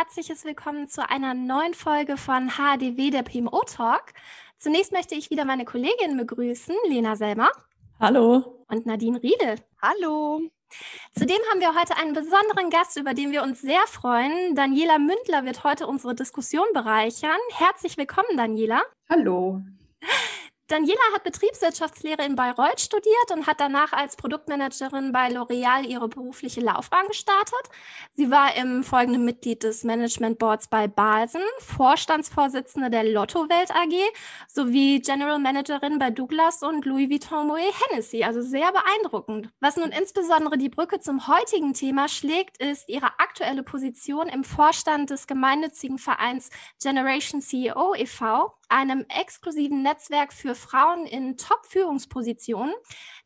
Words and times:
herzliches 0.00 0.46
Willkommen 0.46 0.88
zu 0.88 1.06
einer 1.10 1.34
neuen 1.34 1.74
Folge 1.74 2.16
von 2.16 2.52
HDW, 2.52 3.10
der 3.10 3.22
PMO 3.22 3.60
Talk. 3.66 4.14
Zunächst 4.56 4.92
möchte 4.92 5.14
ich 5.14 5.28
wieder 5.28 5.44
meine 5.44 5.66
Kolleginnen 5.66 6.16
begrüßen, 6.16 6.74
Lena 6.88 7.16
Selmer. 7.16 7.50
Hallo. 8.00 8.64
Und 8.68 8.86
Nadine 8.86 9.22
Riedel. 9.22 9.56
Hallo. 9.82 10.40
Zudem 11.14 11.36
haben 11.50 11.60
wir 11.60 11.78
heute 11.78 11.98
einen 11.98 12.14
besonderen 12.14 12.70
Gast, 12.70 12.96
über 12.96 13.12
den 13.12 13.30
wir 13.30 13.42
uns 13.42 13.60
sehr 13.60 13.86
freuen. 13.88 14.54
Daniela 14.54 14.98
Mündler 14.98 15.44
wird 15.44 15.64
heute 15.64 15.86
unsere 15.86 16.14
Diskussion 16.14 16.68
bereichern. 16.72 17.38
Herzlich 17.50 17.98
willkommen, 17.98 18.38
Daniela. 18.38 18.80
Hallo. 19.10 19.60
Daniela 20.70 21.00
hat 21.12 21.24
Betriebswirtschaftslehre 21.24 22.24
in 22.24 22.36
Bayreuth 22.36 22.80
studiert 22.80 23.32
und 23.32 23.48
hat 23.48 23.58
danach 23.58 23.92
als 23.92 24.14
Produktmanagerin 24.14 25.10
bei 25.10 25.26
L'Oreal 25.26 25.84
ihre 25.84 26.08
berufliche 26.08 26.60
Laufbahn 26.60 27.08
gestartet. 27.08 27.58
Sie 28.12 28.30
war 28.30 28.54
im 28.54 28.84
folgenden 28.84 29.24
Mitglied 29.24 29.64
des 29.64 29.82
Management 29.82 30.38
Boards 30.38 30.68
bei 30.68 30.86
Balsen, 30.86 31.42
Vorstandsvorsitzende 31.58 32.88
der 32.88 33.02
Lotto 33.02 33.48
Welt 33.48 33.72
AG 33.72 33.96
sowie 34.46 35.00
General 35.00 35.40
Managerin 35.40 35.98
bei 35.98 36.10
Douglas 36.10 36.62
und 36.62 36.86
Louis 36.86 37.10
Vuitton 37.10 37.48
Moet 37.48 37.74
Hennessy. 37.88 38.22
Also 38.22 38.40
sehr 38.40 38.70
beeindruckend. 38.70 39.50
Was 39.58 39.76
nun 39.76 39.90
insbesondere 39.90 40.56
die 40.56 40.68
Brücke 40.68 41.00
zum 41.00 41.26
heutigen 41.26 41.74
Thema 41.74 42.06
schlägt, 42.06 42.58
ist 42.58 42.88
ihre 42.88 43.18
aktuelle 43.18 43.64
Position 43.64 44.28
im 44.28 44.44
Vorstand 44.44 45.10
des 45.10 45.26
gemeinnützigen 45.26 45.98
Vereins 45.98 46.48
Generation 46.80 47.40
CEO 47.40 47.96
e.V., 47.96 48.54
einem 48.70 49.04
exklusiven 49.08 49.82
Netzwerk 49.82 50.32
für 50.32 50.54
Frauen 50.54 51.04
in 51.04 51.36
Top-Führungspositionen. 51.36 52.74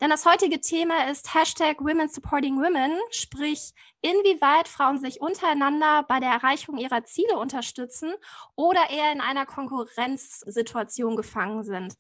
Denn 0.01 0.11
das 0.11 0.27
heutige 0.27 0.61
Thema 0.61 1.09
ist 1.11 1.35
Hashtag 1.35 1.81
Women 1.81 2.09
Supporting 2.09 2.57
Women, 2.57 2.99
sprich 3.11 3.75
inwieweit 4.01 4.69
Frauen 4.69 4.99
sich 4.99 5.21
untereinander 5.21 6.03
bei 6.09 6.19
der 6.19 6.31
Erreichung 6.31 6.79
ihrer 6.79 7.05
Ziele 7.05 7.39
unterstützen 7.39 8.13
oder 8.57 8.91
eher 8.91 9.13
in 9.13 9.21
einer 9.21 9.47
Konkurrenzsituation 9.47 11.17
gefangen 11.17 11.63
sind. 11.63 11.95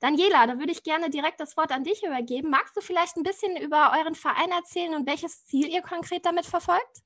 Daniela, 0.00 0.46
da 0.46 0.58
würde 0.58 0.72
ich 0.72 0.82
gerne 0.82 1.10
direkt 1.10 1.40
das 1.40 1.56
Wort 1.56 1.72
an 1.72 1.84
dich 1.84 2.02
übergeben. 2.04 2.50
Magst 2.50 2.76
du 2.76 2.80
vielleicht 2.80 3.16
ein 3.16 3.22
bisschen 3.22 3.56
über 3.56 3.92
euren 3.98 4.14
Verein 4.14 4.50
erzählen 4.50 4.94
und 4.94 5.06
welches 5.06 5.44
Ziel 5.46 5.68
ihr 5.68 5.82
konkret 5.82 6.26
damit 6.26 6.46
verfolgt? 6.46 7.02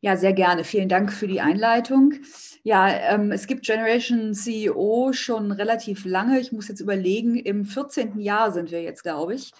Ja, 0.00 0.16
sehr 0.16 0.32
gerne. 0.32 0.64
Vielen 0.64 0.88
Dank 0.88 1.12
für 1.12 1.26
die 1.26 1.40
Einleitung. 1.40 2.14
Ja, 2.62 2.88
ähm, 2.88 3.32
es 3.32 3.46
gibt 3.46 3.66
Generation 3.66 4.34
CEO 4.34 5.12
schon 5.12 5.52
relativ 5.52 6.04
lange. 6.04 6.38
Ich 6.40 6.52
muss 6.52 6.68
jetzt 6.68 6.80
überlegen, 6.80 7.36
im 7.36 7.64
14. 7.64 8.18
Jahr 8.20 8.52
sind 8.52 8.70
wir 8.70 8.82
jetzt, 8.82 9.02
glaube 9.02 9.34
ich 9.34 9.52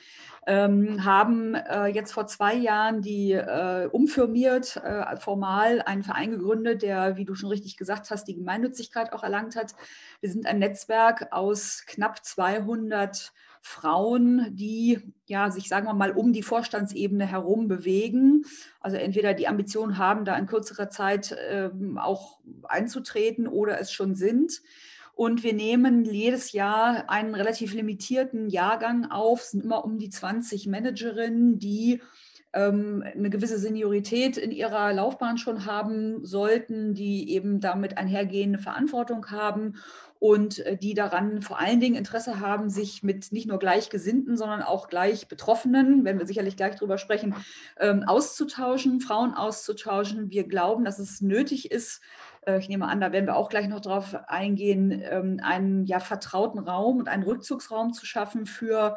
ähm, 0.47 1.05
haben 1.05 1.55
äh, 1.55 1.87
jetzt 1.87 2.13
vor 2.13 2.27
zwei 2.29 2.55
Jahren 2.55 3.03
die 3.03 3.33
äh, 3.33 3.89
umfirmiert, 3.91 4.77
äh, 4.77 5.17
formal 5.17 5.83
einen 5.83 6.05
Verein 6.05 6.31
gegründet, 6.31 6.83
der, 6.83 7.17
wie 7.17 7.25
du 7.25 7.35
schon 7.35 7.51
richtig 7.51 7.77
gesagt 7.77 8.11
hast, 8.11 8.25
die 8.25 8.37
Gemeinnützigkeit 8.37 9.13
auch 9.13 9.25
erlangt 9.25 9.57
hat. 9.57 9.75
Wir 10.21 10.31
sind 10.31 10.47
ein 10.47 10.61
Netzwerk 10.61 11.33
aus 11.33 11.85
knapp 11.87 12.25
200 12.25 13.33
Frauen, 13.61 14.55
die 14.55 15.01
ja 15.27 15.51
sich, 15.51 15.69
sagen 15.69 15.87
wir 15.89 15.95
mal, 15.95 16.13
um 16.13 16.33
die 16.33 16.45
Vorstandsebene 16.45 17.27
herum 17.27 17.67
bewegen. 17.67 18.45
Also 18.81 18.97
entweder 18.97 19.35
die 19.35 19.49
Ambition 19.49 19.99
haben, 19.99 20.25
da 20.25 20.37
in 20.37 20.47
kürzerer 20.47 20.89
Zeit 20.89 21.37
ähm, 21.51 21.99
auch 21.99 22.39
einzutreten 22.63 23.49
oder 23.49 23.81
es 23.81 23.91
schon 23.91 24.15
sind. 24.15 24.63
Und 25.17 25.43
wir 25.43 25.55
nehmen 25.55 26.05
jedes 26.05 26.53
Jahr 26.53 27.09
einen 27.09 27.35
relativ 27.35 27.73
limitierten 27.73 28.51
Jahrgang 28.51 29.11
auf. 29.11 29.41
Es 29.41 29.53
sind 29.53 29.65
immer 29.65 29.83
um 29.83 29.97
die 29.97 30.11
20 30.11 30.67
Managerinnen, 30.67 31.59
die 31.59 32.03
ähm, 32.53 33.03
eine 33.03 33.31
gewisse 33.31 33.59
Seniorität 33.59 34.37
in 34.37 34.51
ihrer 34.51 34.93
Laufbahn 34.93 35.39
schon 35.39 35.65
haben 35.65 36.23
sollten, 36.23 36.93
die 36.93 37.33
eben 37.33 37.61
damit 37.61 37.97
einhergehende 37.97 38.59
Verantwortung 38.59 39.31
haben 39.31 39.77
und 40.19 40.59
äh, 40.59 40.77
die 40.77 40.93
daran 40.93 41.41
vor 41.41 41.59
allen 41.61 41.81
Dingen 41.81 41.97
Interesse 41.97 42.39
haben, 42.39 42.69
sich 42.69 43.03
mit 43.03 43.33
nicht 43.33 43.49
nur 43.49 43.59
Gleichgesinnten, 43.59 44.37
sondern 44.37 44.61
auch 44.61 44.89
gleich 44.89 45.29
Betroffenen, 45.29 46.05
wenn 46.05 46.19
wir 46.19 46.27
sicherlich 46.27 46.59
gleich 46.59 46.75
darüber 46.75 46.99
sprechen, 46.99 47.35
ähm, 47.81 48.03
auszutauschen, 48.03 49.01
Frauen 49.01 49.33
auszutauschen. 49.33 50.31
Wir 50.31 50.45
glauben, 50.45 50.85
dass 50.85 50.99
es 50.99 51.23
nötig 51.23 51.71
ist, 51.71 52.03
ich 52.59 52.69
nehme 52.69 52.87
an, 52.89 53.01
da 53.01 53.13
werden 53.13 53.27
wir 53.27 53.37
auch 53.37 53.49
gleich 53.49 53.69
noch 53.69 53.81
drauf 53.81 54.17
eingehen, 54.29 54.91
ähm, 54.93 55.41
einen 55.43 55.85
ja 55.85 55.99
vertrauten 56.01 56.61
Raum 56.61 56.99
und 56.99 57.09
einen 57.09 57.25
Rückzugsraum 57.25 57.93
zu 57.93 58.07
schaffen 58.07 58.47
für 58.47 58.97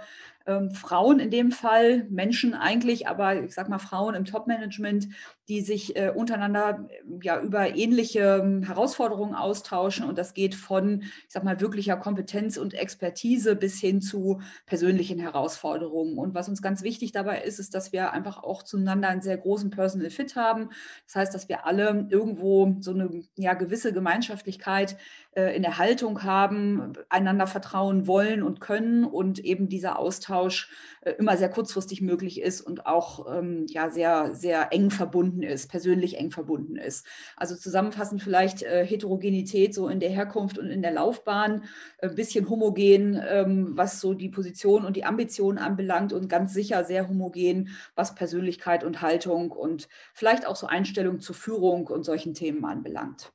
ähm, 0.49 0.71
Frauen 0.71 1.19
in 1.19 1.29
dem 1.29 1.51
Fall, 1.51 2.07
Menschen 2.09 2.53
eigentlich, 2.53 3.07
aber 3.07 3.43
ich 3.43 3.53
sage 3.53 3.69
mal 3.69 3.79
Frauen 3.79 4.15
im 4.15 4.25
Top-Management, 4.25 5.07
die 5.47 5.61
sich 5.61 5.95
äh, 5.95 6.11
untereinander 6.15 6.87
ja 7.21 7.41
über 7.41 7.75
ähnliche 7.75 8.41
ähm, 8.43 8.63
Herausforderungen 8.63 9.35
austauschen. 9.35 10.05
Und 10.05 10.17
das 10.17 10.33
geht 10.33 10.55
von, 10.55 11.01
ich 11.01 11.33
sage 11.33 11.45
mal, 11.45 11.59
wirklicher 11.59 11.97
Kompetenz 11.97 12.57
und 12.57 12.73
Expertise 12.73 13.55
bis 13.55 13.79
hin 13.79 14.01
zu 14.01 14.41
persönlichen 14.65 15.19
Herausforderungen. 15.19 16.17
Und 16.17 16.35
was 16.35 16.49
uns 16.49 16.61
ganz 16.61 16.83
wichtig 16.83 17.11
dabei 17.11 17.41
ist, 17.41 17.59
ist, 17.59 17.73
dass 17.73 17.91
wir 17.91 18.11
einfach 18.13 18.43
auch 18.43 18.63
zueinander 18.63 19.09
einen 19.09 19.21
sehr 19.21 19.37
großen 19.37 19.69
Personal 19.69 20.09
Fit 20.09 20.35
haben. 20.35 20.69
Das 21.05 21.15
heißt, 21.15 21.33
dass 21.33 21.49
wir 21.49 21.65
alle 21.65 22.07
irgendwo 22.09 22.75
so 22.79 22.91
eine 22.91 23.23
ja, 23.35 23.53
gewisse 23.53 23.93
Gemeinschaftlichkeit 23.93 24.97
äh, 25.28 25.28
in 25.55 25.61
der 25.61 25.77
Haltung 25.77 26.23
haben, 26.23 26.93
einander 27.09 27.47
vertrauen 27.47 28.07
wollen 28.07 28.43
und 28.43 28.61
können 28.61 29.03
und 29.03 29.39
eben 29.39 29.69
dieser 29.69 29.99
Austausch 29.99 30.69
äh, 31.01 31.11
immer 31.11 31.37
sehr 31.37 31.49
kurzfristig 31.49 32.01
möglich 32.01 32.41
ist 32.41 32.61
und 32.61 32.85
auch 32.85 33.25
ähm, 33.33 33.65
ja 33.69 33.89
sehr, 33.89 34.35
sehr 34.35 34.71
eng 34.71 34.91
verbunden 34.91 35.43
ist, 35.43 35.69
persönlich 35.69 36.17
eng 36.17 36.31
verbunden 36.31 36.75
ist. 36.75 37.05
Also 37.37 37.55
zusammenfassend 37.55 38.21
vielleicht 38.21 38.63
äh, 38.63 38.85
Heterogenität 38.85 39.73
so 39.73 39.87
in 39.87 39.99
der 39.99 40.09
Herkunft 40.09 40.57
und 40.57 40.67
in 40.67 40.81
der 40.81 40.91
Laufbahn, 40.91 41.63
ein 42.01 42.15
bisschen 42.15 42.49
homogen, 42.49 43.21
ähm, 43.27 43.77
was 43.77 44.01
so 44.01 44.13
die 44.13 44.29
Position 44.29 44.85
und 44.85 44.95
die 44.95 45.05
Ambition 45.05 45.57
anbelangt 45.57 46.13
und 46.13 46.27
ganz 46.27 46.53
sicher 46.53 46.83
sehr 46.83 47.07
homogen, 47.07 47.69
was 47.95 48.15
Persönlichkeit 48.15 48.83
und 48.83 49.01
Haltung 49.01 49.51
und 49.51 49.87
vielleicht 50.13 50.45
auch 50.45 50.55
so 50.55 50.67
Einstellung 50.67 51.19
zur 51.19 51.35
Führung 51.35 51.87
und 51.87 52.03
solchen 52.03 52.33
Themen 52.33 52.65
anbelangt. 52.65 53.31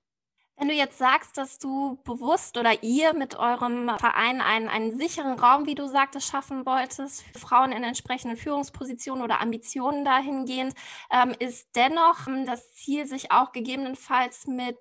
Wenn 0.57 0.69
du 0.69 0.75
jetzt 0.75 0.99
sagst, 0.99 1.37
dass 1.37 1.59
du 1.59 1.99
bewusst 2.05 2.57
oder 2.57 2.85
ihr 2.85 3.13
mit 3.13 3.35
eurem 3.35 3.91
Verein 3.99 4.41
einen, 4.41 4.69
einen 4.69 4.97
sicheren 4.97 5.37
Raum, 5.37 5.67
wie 5.67 5.75
du 5.75 5.89
sagtest, 5.89 6.29
schaffen 6.29 6.65
wolltest, 6.65 7.23
für 7.25 7.41
Frauen 7.41 7.73
in 7.73 7.83
entsprechenden 7.83 8.37
Führungspositionen 8.37 9.25
oder 9.25 9.41
Ambitionen 9.41 10.05
dahingehend, 10.05 10.75
ähm, 11.11 11.35
ist 11.41 11.71
dennoch 11.75 12.29
ähm, 12.29 12.47
das 12.47 12.73
Ziel, 12.73 13.05
sich 13.05 13.33
auch 13.33 13.51
gegebenenfalls 13.51 14.47
mit 14.47 14.79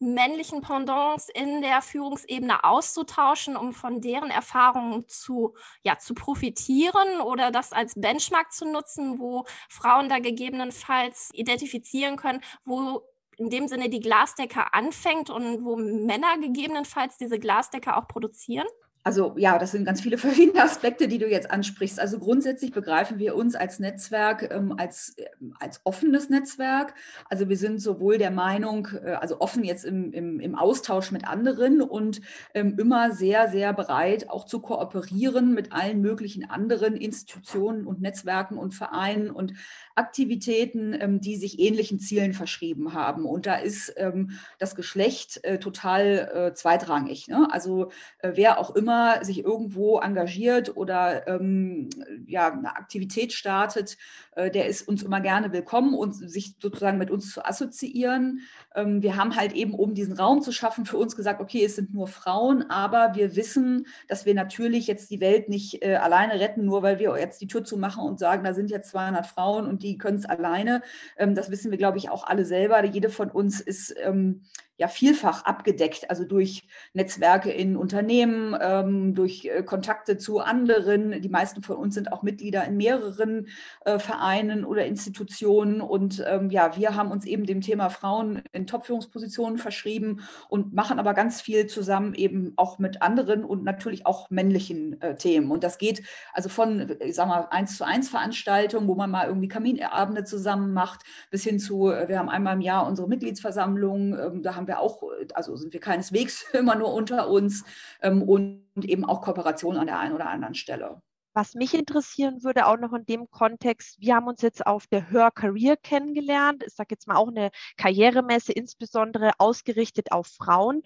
männlichen 0.00 0.60
Pendants 0.60 1.28
in 1.28 1.62
der 1.62 1.82
Führungsebene 1.82 2.64
auszutauschen, 2.64 3.56
um 3.56 3.72
von 3.72 4.00
deren 4.00 4.30
Erfahrungen 4.30 5.08
zu, 5.08 5.54
ja, 5.84 5.98
zu 5.98 6.14
profitieren 6.14 7.20
oder 7.20 7.52
das 7.52 7.72
als 7.72 7.94
Benchmark 7.94 8.52
zu 8.52 8.64
nutzen, 8.64 9.20
wo 9.20 9.44
Frauen 9.68 10.08
da 10.08 10.18
gegebenenfalls 10.18 11.30
identifizieren 11.32 12.16
können, 12.16 12.40
wo 12.64 13.02
in 13.42 13.50
dem 13.50 13.68
Sinne 13.68 13.88
die 13.88 14.00
Glasdecke 14.00 14.72
anfängt 14.72 15.30
und 15.30 15.64
wo 15.64 15.76
Männer 15.76 16.38
gegebenenfalls 16.38 17.16
diese 17.16 17.38
Glasdecke 17.38 17.96
auch 17.96 18.06
produzieren? 18.06 18.66
Also 19.04 19.34
ja, 19.36 19.58
das 19.58 19.72
sind 19.72 19.84
ganz 19.84 20.00
viele 20.00 20.18
verschiedene 20.18 20.62
Aspekte, 20.62 21.08
die 21.08 21.18
du 21.18 21.28
jetzt 21.28 21.50
ansprichst. 21.50 21.98
Also 21.98 22.18
grundsätzlich 22.18 22.72
begreifen 22.72 23.18
wir 23.18 23.34
uns 23.34 23.54
als 23.54 23.78
Netzwerk 23.78 24.50
ähm, 24.52 24.74
als, 24.78 25.14
äh, 25.16 25.26
als 25.58 25.80
offenes 25.84 26.30
Netzwerk. 26.30 26.94
Also 27.28 27.48
wir 27.48 27.56
sind 27.56 27.80
sowohl 27.80 28.18
der 28.18 28.30
Meinung, 28.30 28.88
äh, 29.04 29.12
also 29.12 29.40
offen 29.40 29.64
jetzt 29.64 29.84
im, 29.84 30.12
im, 30.12 30.40
im 30.40 30.54
Austausch 30.54 31.10
mit 31.10 31.26
anderen 31.26 31.82
und 31.82 32.20
ähm, 32.54 32.76
immer 32.78 33.12
sehr, 33.12 33.48
sehr 33.48 33.72
bereit, 33.72 34.30
auch 34.30 34.44
zu 34.44 34.60
kooperieren 34.60 35.52
mit 35.54 35.72
allen 35.72 36.00
möglichen 36.00 36.48
anderen 36.48 36.96
Institutionen 36.96 37.86
und 37.86 38.00
Netzwerken 38.00 38.56
und 38.56 38.74
Vereinen 38.74 39.30
und 39.30 39.54
Aktivitäten, 39.94 40.96
ähm, 40.98 41.20
die 41.20 41.36
sich 41.36 41.58
ähnlichen 41.58 41.98
Zielen 41.98 42.34
verschrieben 42.34 42.94
haben. 42.94 43.26
Und 43.26 43.46
da 43.46 43.56
ist 43.56 43.92
ähm, 43.96 44.38
das 44.58 44.74
Geschlecht 44.74 45.42
äh, 45.44 45.58
total 45.58 46.50
äh, 46.50 46.54
zweitrangig. 46.54 47.28
Ne? 47.28 47.48
Also 47.50 47.90
äh, 48.18 48.32
wer 48.34 48.58
auch 48.58 48.74
immer 48.74 48.91
sich 49.22 49.44
irgendwo 49.44 49.98
engagiert 49.98 50.76
oder 50.76 51.26
ähm, 51.28 51.88
ja, 52.26 52.52
eine 52.52 52.76
Aktivität 52.76 53.32
startet, 53.32 53.96
äh, 54.34 54.50
der 54.50 54.66
ist 54.66 54.88
uns 54.88 55.02
immer 55.02 55.20
gerne 55.20 55.52
willkommen 55.52 55.94
und 55.94 56.14
sich 56.14 56.56
sozusagen 56.58 56.98
mit 56.98 57.10
uns 57.10 57.32
zu 57.32 57.44
assoziieren. 57.44 58.40
Ähm, 58.74 59.02
wir 59.02 59.16
haben 59.16 59.36
halt 59.36 59.52
eben, 59.52 59.74
um 59.74 59.94
diesen 59.94 60.14
Raum 60.14 60.42
zu 60.42 60.52
schaffen, 60.52 60.86
für 60.86 60.96
uns 60.96 61.16
gesagt, 61.16 61.40
okay, 61.40 61.64
es 61.64 61.76
sind 61.76 61.92
nur 61.92 62.08
Frauen, 62.08 62.70
aber 62.70 63.14
wir 63.14 63.36
wissen, 63.36 63.86
dass 64.08 64.24
wir 64.24 64.34
natürlich 64.34 64.86
jetzt 64.86 65.10
die 65.10 65.20
Welt 65.20 65.48
nicht 65.48 65.84
äh, 65.84 65.96
alleine 65.96 66.40
retten, 66.40 66.64
nur 66.64 66.82
weil 66.82 66.98
wir 66.98 67.18
jetzt 67.18 67.40
die 67.40 67.46
Tür 67.46 67.64
zumachen 67.64 68.04
und 68.04 68.18
sagen, 68.18 68.44
da 68.44 68.54
sind 68.54 68.70
jetzt 68.70 68.90
200 68.90 69.26
Frauen 69.26 69.66
und 69.66 69.82
die 69.82 69.98
können 69.98 70.18
es 70.18 70.26
alleine. 70.26 70.82
Ähm, 71.16 71.34
das 71.34 71.50
wissen 71.50 71.70
wir, 71.70 71.78
glaube 71.78 71.98
ich, 71.98 72.10
auch 72.10 72.24
alle 72.24 72.44
selber. 72.44 72.84
Jede 72.84 73.10
von 73.10 73.30
uns 73.30 73.60
ist 73.60 73.94
ähm, 74.02 74.42
ja 74.82 74.88
vielfach 74.88 75.44
abgedeckt, 75.44 76.10
also 76.10 76.24
durch 76.24 76.66
Netzwerke 76.92 77.52
in 77.52 77.76
Unternehmen, 77.76 78.56
ähm, 78.60 79.14
durch 79.14 79.44
äh, 79.44 79.62
Kontakte 79.62 80.18
zu 80.18 80.40
anderen. 80.40 81.22
Die 81.22 81.28
meisten 81.28 81.62
von 81.62 81.76
uns 81.76 81.94
sind 81.94 82.12
auch 82.12 82.24
Mitglieder 82.24 82.64
in 82.64 82.76
mehreren 82.76 83.46
äh, 83.84 84.00
Vereinen 84.00 84.64
oder 84.64 84.84
Institutionen. 84.84 85.80
Und 85.80 86.24
ähm, 86.26 86.50
ja, 86.50 86.76
wir 86.76 86.96
haben 86.96 87.12
uns 87.12 87.24
eben 87.26 87.46
dem 87.46 87.60
Thema 87.60 87.90
Frauen 87.90 88.42
in 88.50 88.66
Topführungspositionen 88.66 89.56
verschrieben 89.56 90.22
und 90.48 90.74
machen 90.74 90.98
aber 90.98 91.14
ganz 91.14 91.40
viel 91.40 91.68
zusammen 91.68 92.14
eben 92.14 92.52
auch 92.56 92.80
mit 92.80 93.02
anderen 93.02 93.44
und 93.44 93.62
natürlich 93.62 94.04
auch 94.04 94.30
männlichen 94.30 95.00
äh, 95.00 95.14
Themen. 95.14 95.52
Und 95.52 95.62
das 95.62 95.78
geht 95.78 96.02
also 96.32 96.48
von, 96.48 96.96
ich 96.98 97.14
sag 97.14 97.28
mal, 97.28 97.46
eins 97.50 97.76
zu 97.76 97.86
eins 97.86 98.08
Veranstaltungen, 98.08 98.88
wo 98.88 98.96
man 98.96 99.12
mal 99.12 99.28
irgendwie 99.28 99.46
Kaminabende 99.46 100.24
zusammen 100.24 100.72
macht, 100.72 101.02
bis 101.30 101.44
hin 101.44 101.60
zu, 101.60 101.88
äh, 101.88 102.08
wir 102.08 102.18
haben 102.18 102.28
einmal 102.28 102.56
im 102.56 102.62
Jahr 102.62 102.88
unsere 102.88 103.08
Mitgliedsversammlung, 103.08 104.18
ähm, 104.18 104.42
da 104.42 104.56
haben 104.56 104.66
wir 104.66 104.71
auch, 104.78 105.02
also 105.34 105.56
sind 105.56 105.72
wir 105.72 105.80
keineswegs 105.80 106.44
immer 106.52 106.74
nur 106.74 106.92
unter 106.92 107.28
uns 107.28 107.64
ähm, 108.00 108.22
und 108.22 108.62
eben 108.82 109.04
auch 109.04 109.22
Kooperation 109.22 109.76
an 109.76 109.86
der 109.86 109.98
einen 109.98 110.14
oder 110.14 110.28
anderen 110.28 110.54
Stelle. 110.54 111.00
Was 111.34 111.54
mich 111.54 111.72
interessieren 111.72 112.44
würde, 112.44 112.66
auch 112.66 112.76
noch 112.76 112.92
in 112.92 113.06
dem 113.06 113.30
Kontext, 113.30 113.98
wir 113.98 114.16
haben 114.16 114.26
uns 114.26 114.42
jetzt 114.42 114.66
auf 114.66 114.86
der 114.86 115.10
Hör 115.10 115.30
Career 115.30 115.78
kennengelernt. 115.78 116.62
Ich 116.66 116.74
sage 116.74 116.88
jetzt 116.90 117.08
mal 117.08 117.16
auch 117.16 117.28
eine 117.28 117.50
Karrieremesse, 117.78 118.52
insbesondere 118.52 119.32
ausgerichtet 119.38 120.12
auf 120.12 120.26
Frauen. 120.26 120.82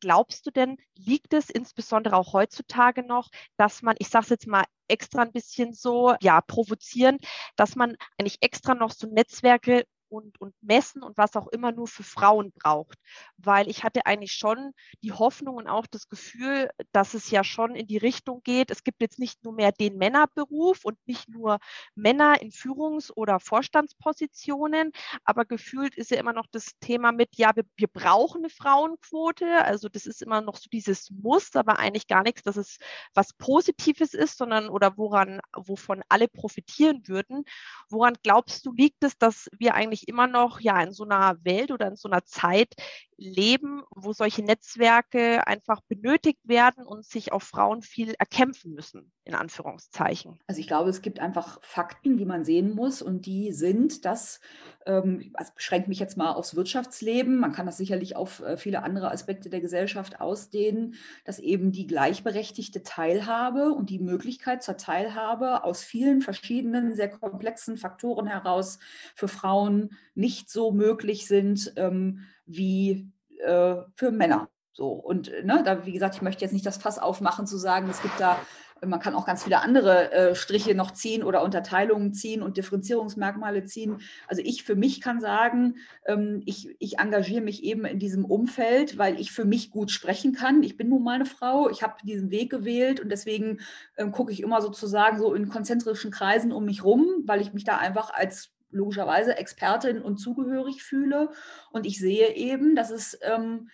Glaubst 0.00 0.44
du 0.44 0.50
denn, 0.50 0.76
liegt 0.96 1.32
es 1.32 1.50
insbesondere 1.50 2.16
auch 2.16 2.32
heutzutage 2.32 3.04
noch, 3.04 3.30
dass 3.56 3.80
man, 3.82 3.94
ich 4.00 4.08
sage 4.08 4.24
es 4.24 4.30
jetzt 4.30 4.46
mal 4.48 4.64
extra 4.88 5.22
ein 5.22 5.32
bisschen 5.32 5.72
so, 5.72 6.14
ja, 6.20 6.40
provozieren, 6.40 7.18
dass 7.54 7.76
man 7.76 7.96
eigentlich 8.18 8.38
extra 8.40 8.74
noch 8.74 8.90
so 8.90 9.06
Netzwerke 9.06 9.84
und, 10.08 10.40
und 10.40 10.54
Messen 10.62 11.02
und 11.02 11.16
was 11.16 11.36
auch 11.36 11.48
immer 11.48 11.72
nur 11.72 11.88
für 11.88 12.02
Frauen 12.02 12.52
braucht. 12.52 12.98
Weil 13.36 13.68
ich 13.68 13.84
hatte 13.84 14.06
eigentlich 14.06 14.32
schon 14.32 14.72
die 15.02 15.12
Hoffnung 15.12 15.56
und 15.56 15.68
auch 15.68 15.86
das 15.86 16.08
Gefühl, 16.08 16.70
dass 16.92 17.14
es 17.14 17.30
ja 17.30 17.44
schon 17.44 17.74
in 17.74 17.86
die 17.86 17.96
Richtung 17.96 18.42
geht. 18.42 18.70
Es 18.70 18.84
gibt 18.84 19.00
jetzt 19.00 19.18
nicht 19.18 19.44
nur 19.44 19.54
mehr 19.54 19.72
den 19.72 19.96
Männerberuf 19.96 20.84
und 20.84 20.98
nicht 21.06 21.28
nur 21.28 21.58
Männer 21.94 22.40
in 22.40 22.50
Führungs- 22.50 23.12
oder 23.14 23.40
Vorstandspositionen, 23.40 24.92
aber 25.24 25.44
gefühlt 25.44 25.96
ist 25.96 26.10
ja 26.10 26.18
immer 26.18 26.32
noch 26.32 26.46
das 26.50 26.78
Thema 26.80 27.12
mit, 27.12 27.36
ja, 27.36 27.54
wir, 27.54 27.64
wir 27.76 27.88
brauchen 27.88 28.38
eine 28.38 28.50
Frauenquote. 28.50 29.64
Also 29.64 29.88
das 29.88 30.06
ist 30.06 30.22
immer 30.22 30.40
noch 30.40 30.56
so 30.56 30.68
dieses 30.72 31.10
Muss, 31.10 31.54
aber 31.54 31.78
eigentlich 31.78 32.06
gar 32.06 32.22
nichts, 32.22 32.42
dass 32.42 32.56
es 32.56 32.78
was 33.14 33.32
Positives 33.34 34.14
ist, 34.14 34.38
sondern 34.38 34.68
oder 34.68 34.96
woran, 34.96 35.40
wovon 35.54 36.02
alle 36.08 36.28
profitieren 36.28 37.02
würden. 37.06 37.44
Woran 37.88 38.14
glaubst 38.22 38.64
du, 38.66 38.72
liegt 38.72 39.02
es, 39.04 39.18
dass 39.18 39.48
wir 39.58 39.74
eigentlich 39.74 39.95
eigentlich 39.96 40.08
immer 40.08 40.26
noch 40.26 40.60
ja 40.60 40.82
in 40.82 40.92
so 40.92 41.04
einer 41.04 41.36
Welt 41.44 41.70
oder 41.70 41.88
in 41.88 41.96
so 41.96 42.08
einer 42.08 42.24
Zeit 42.24 42.74
leben, 43.18 43.82
wo 43.90 44.12
solche 44.12 44.42
Netzwerke 44.42 45.46
einfach 45.46 45.80
benötigt 45.88 46.40
werden 46.44 46.84
und 46.84 47.04
sich 47.04 47.32
auf 47.32 47.42
Frauen 47.42 47.82
viel 47.82 48.14
erkämpfen 48.18 48.74
müssen, 48.74 49.10
in 49.24 49.34
Anführungszeichen. 49.34 50.38
Also 50.46 50.60
ich 50.60 50.66
glaube, 50.66 50.90
es 50.90 51.00
gibt 51.00 51.18
einfach 51.20 51.58
Fakten, 51.62 52.18
die 52.18 52.26
man 52.26 52.44
sehen 52.44 52.74
muss 52.74 53.00
und 53.00 53.24
die 53.24 53.52
sind, 53.52 54.04
dass, 54.04 54.40
ähm, 54.84 55.30
also 55.34 55.52
beschränkt 55.54 55.88
mich 55.88 55.98
jetzt 55.98 56.16
mal 56.16 56.32
aufs 56.32 56.56
Wirtschaftsleben, 56.56 57.38
man 57.38 57.52
kann 57.52 57.66
das 57.66 57.78
sicherlich 57.78 58.16
auf 58.16 58.40
äh, 58.40 58.56
viele 58.58 58.82
andere 58.82 59.10
Aspekte 59.10 59.48
der 59.48 59.60
Gesellschaft 59.60 60.20
ausdehnen, 60.20 60.94
dass 61.24 61.38
eben 61.38 61.72
die 61.72 61.86
gleichberechtigte 61.86 62.82
Teilhabe 62.82 63.72
und 63.72 63.88
die 63.88 63.98
Möglichkeit 63.98 64.62
zur 64.62 64.76
Teilhabe 64.76 65.64
aus 65.64 65.82
vielen 65.82 66.20
verschiedenen, 66.20 66.94
sehr 66.94 67.08
komplexen 67.08 67.78
Faktoren 67.78 68.26
heraus 68.26 68.78
für 69.14 69.28
Frauen 69.28 69.96
nicht 70.14 70.50
so 70.50 70.70
möglich 70.70 71.26
sind 71.26 71.72
ähm, 71.76 72.26
wie 72.46 73.10
äh, 73.44 73.76
für 73.94 74.10
Männer. 74.10 74.48
So, 74.72 74.88
und 74.88 75.30
ne, 75.44 75.62
da, 75.64 75.86
wie 75.86 75.92
gesagt, 75.92 76.16
ich 76.16 76.22
möchte 76.22 76.44
jetzt 76.44 76.52
nicht 76.52 76.66
das 76.66 76.76
Fass 76.76 76.98
aufmachen, 76.98 77.46
zu 77.46 77.56
sagen, 77.56 77.88
es 77.88 78.02
gibt 78.02 78.20
da, 78.20 78.38
man 78.84 79.00
kann 79.00 79.14
auch 79.14 79.24
ganz 79.24 79.44
viele 79.44 79.62
andere 79.62 80.12
äh, 80.12 80.34
Striche 80.34 80.74
noch 80.74 80.90
ziehen 80.90 81.22
oder 81.22 81.42
Unterteilungen 81.42 82.12
ziehen 82.12 82.42
und 82.42 82.58
Differenzierungsmerkmale 82.58 83.64
ziehen. 83.64 84.02
Also 84.28 84.42
ich 84.44 84.64
für 84.64 84.76
mich 84.76 85.00
kann 85.00 85.18
sagen, 85.18 85.76
ähm, 86.04 86.42
ich, 86.44 86.76
ich 86.78 86.98
engagiere 86.98 87.40
mich 87.40 87.64
eben 87.64 87.86
in 87.86 87.98
diesem 87.98 88.26
Umfeld, 88.26 88.98
weil 88.98 89.18
ich 89.18 89.32
für 89.32 89.46
mich 89.46 89.70
gut 89.70 89.90
sprechen 89.90 90.34
kann. 90.34 90.62
Ich 90.62 90.76
bin 90.76 90.90
nun 90.90 91.02
mal 91.02 91.14
eine 91.14 91.24
Frau, 91.24 91.70
ich 91.70 91.82
habe 91.82 91.94
diesen 92.04 92.30
Weg 92.30 92.50
gewählt 92.50 93.00
und 93.00 93.08
deswegen 93.08 93.60
ähm, 93.96 94.12
gucke 94.12 94.30
ich 94.30 94.42
immer 94.42 94.60
sozusagen 94.60 95.18
so 95.18 95.32
in 95.32 95.48
konzentrischen 95.48 96.10
Kreisen 96.10 96.52
um 96.52 96.66
mich 96.66 96.84
rum, 96.84 97.06
weil 97.24 97.40
ich 97.40 97.54
mich 97.54 97.64
da 97.64 97.78
einfach 97.78 98.12
als 98.12 98.55
logischerweise 98.70 99.36
Expertin 99.36 100.02
und 100.02 100.18
zugehörig 100.18 100.82
fühle. 100.82 101.30
Und 101.70 101.86
ich 101.86 101.98
sehe 101.98 102.34
eben, 102.34 102.74
dass 102.74 102.90
es, 102.90 103.18
ähm, 103.22 103.68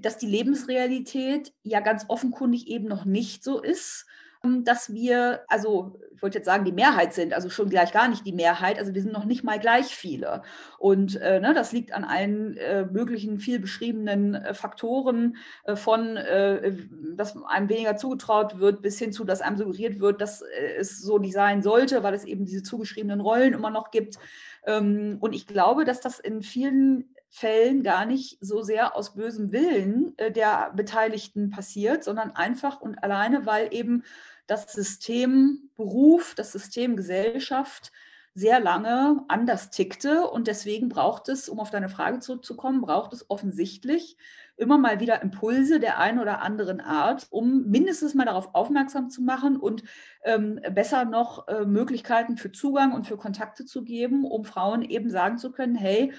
dass 0.00 0.18
die 0.18 0.26
Lebensrealität 0.26 1.52
ja 1.62 1.80
ganz 1.80 2.04
offenkundig 2.08 2.68
eben 2.68 2.86
noch 2.86 3.04
nicht 3.04 3.44
so 3.44 3.60
ist, 3.60 4.06
dass 4.42 4.92
wir, 4.92 5.40
also 5.48 5.98
ich 6.14 6.22
wollte 6.22 6.38
jetzt 6.38 6.46
sagen, 6.46 6.64
die 6.64 6.72
Mehrheit 6.72 7.12
sind, 7.12 7.34
also 7.34 7.50
schon 7.50 7.68
gleich 7.68 7.92
gar 7.92 8.08
nicht 8.08 8.26
die 8.26 8.32
Mehrheit, 8.32 8.78
also 8.78 8.94
wir 8.94 9.02
sind 9.02 9.12
noch 9.12 9.24
nicht 9.24 9.44
mal 9.44 9.58
gleich 9.58 9.86
viele. 9.86 10.42
Und 10.78 11.16
äh, 11.16 11.40
ne, 11.40 11.54
das 11.54 11.72
liegt 11.72 11.92
an 11.92 12.04
allen 12.04 12.56
äh, 12.56 12.84
möglichen 12.84 13.38
viel 13.38 13.58
beschriebenen 13.58 14.34
äh, 14.34 14.54
Faktoren 14.54 15.36
äh, 15.64 15.76
von, 15.76 16.16
äh, 16.16 16.74
dass 17.16 17.42
einem 17.44 17.68
weniger 17.68 17.96
zugetraut 17.96 18.58
wird, 18.58 18.82
bis 18.82 18.98
hin 18.98 19.12
zu, 19.12 19.24
dass 19.24 19.42
einem 19.42 19.58
suggeriert 19.58 20.00
wird, 20.00 20.20
dass 20.20 20.42
äh, 20.42 20.74
es 20.78 21.00
so 21.00 21.18
nicht 21.18 21.34
sein 21.34 21.62
sollte, 21.62 22.02
weil 22.02 22.14
es 22.14 22.24
eben 22.24 22.44
diese 22.46 22.62
zugeschriebenen 22.62 23.20
Rollen 23.20 23.54
immer 23.54 23.70
noch 23.70 23.90
gibt. 23.90 24.18
Ähm, 24.66 25.18
und 25.20 25.34
ich 25.34 25.46
glaube, 25.46 25.84
dass 25.84 26.00
das 26.00 26.18
in 26.18 26.42
vielen 26.42 27.14
Fällen 27.30 27.82
gar 27.82 28.06
nicht 28.06 28.38
so 28.40 28.62
sehr 28.62 28.96
aus 28.96 29.14
bösem 29.14 29.52
Willen 29.52 30.16
der 30.18 30.72
Beteiligten 30.74 31.50
passiert, 31.50 32.02
sondern 32.02 32.32
einfach 32.32 32.80
und 32.80 33.04
alleine, 33.04 33.46
weil 33.46 33.72
eben 33.72 34.02
das 34.50 34.72
System 34.72 35.70
Beruf, 35.76 36.34
das 36.34 36.52
System 36.52 36.96
Gesellschaft 36.96 37.92
sehr 38.34 38.60
lange 38.60 39.24
anders 39.28 39.70
tickte. 39.70 40.26
Und 40.26 40.46
deswegen 40.46 40.88
braucht 40.88 41.28
es, 41.28 41.48
um 41.48 41.60
auf 41.60 41.70
deine 41.70 41.88
Frage 41.88 42.20
zurückzukommen, 42.20 42.80
braucht 42.80 43.12
es 43.12 43.28
offensichtlich 43.28 44.16
immer 44.56 44.76
mal 44.76 45.00
wieder 45.00 45.22
Impulse 45.22 45.80
der 45.80 45.98
einen 45.98 46.18
oder 46.18 46.42
anderen 46.42 46.80
Art, 46.80 47.26
um 47.30 47.66
mindestens 47.70 48.14
mal 48.14 48.26
darauf 48.26 48.54
aufmerksam 48.54 49.08
zu 49.08 49.22
machen 49.22 49.56
und 49.56 49.82
ähm, 50.22 50.60
besser 50.72 51.06
noch 51.06 51.48
äh, 51.48 51.64
Möglichkeiten 51.64 52.36
für 52.36 52.52
Zugang 52.52 52.92
und 52.92 53.06
für 53.06 53.16
Kontakte 53.16 53.64
zu 53.64 53.82
geben, 53.82 54.24
um 54.24 54.44
Frauen 54.44 54.82
eben 54.82 55.08
sagen 55.10 55.38
zu 55.38 55.50
können, 55.50 55.76
hey, 55.76 56.12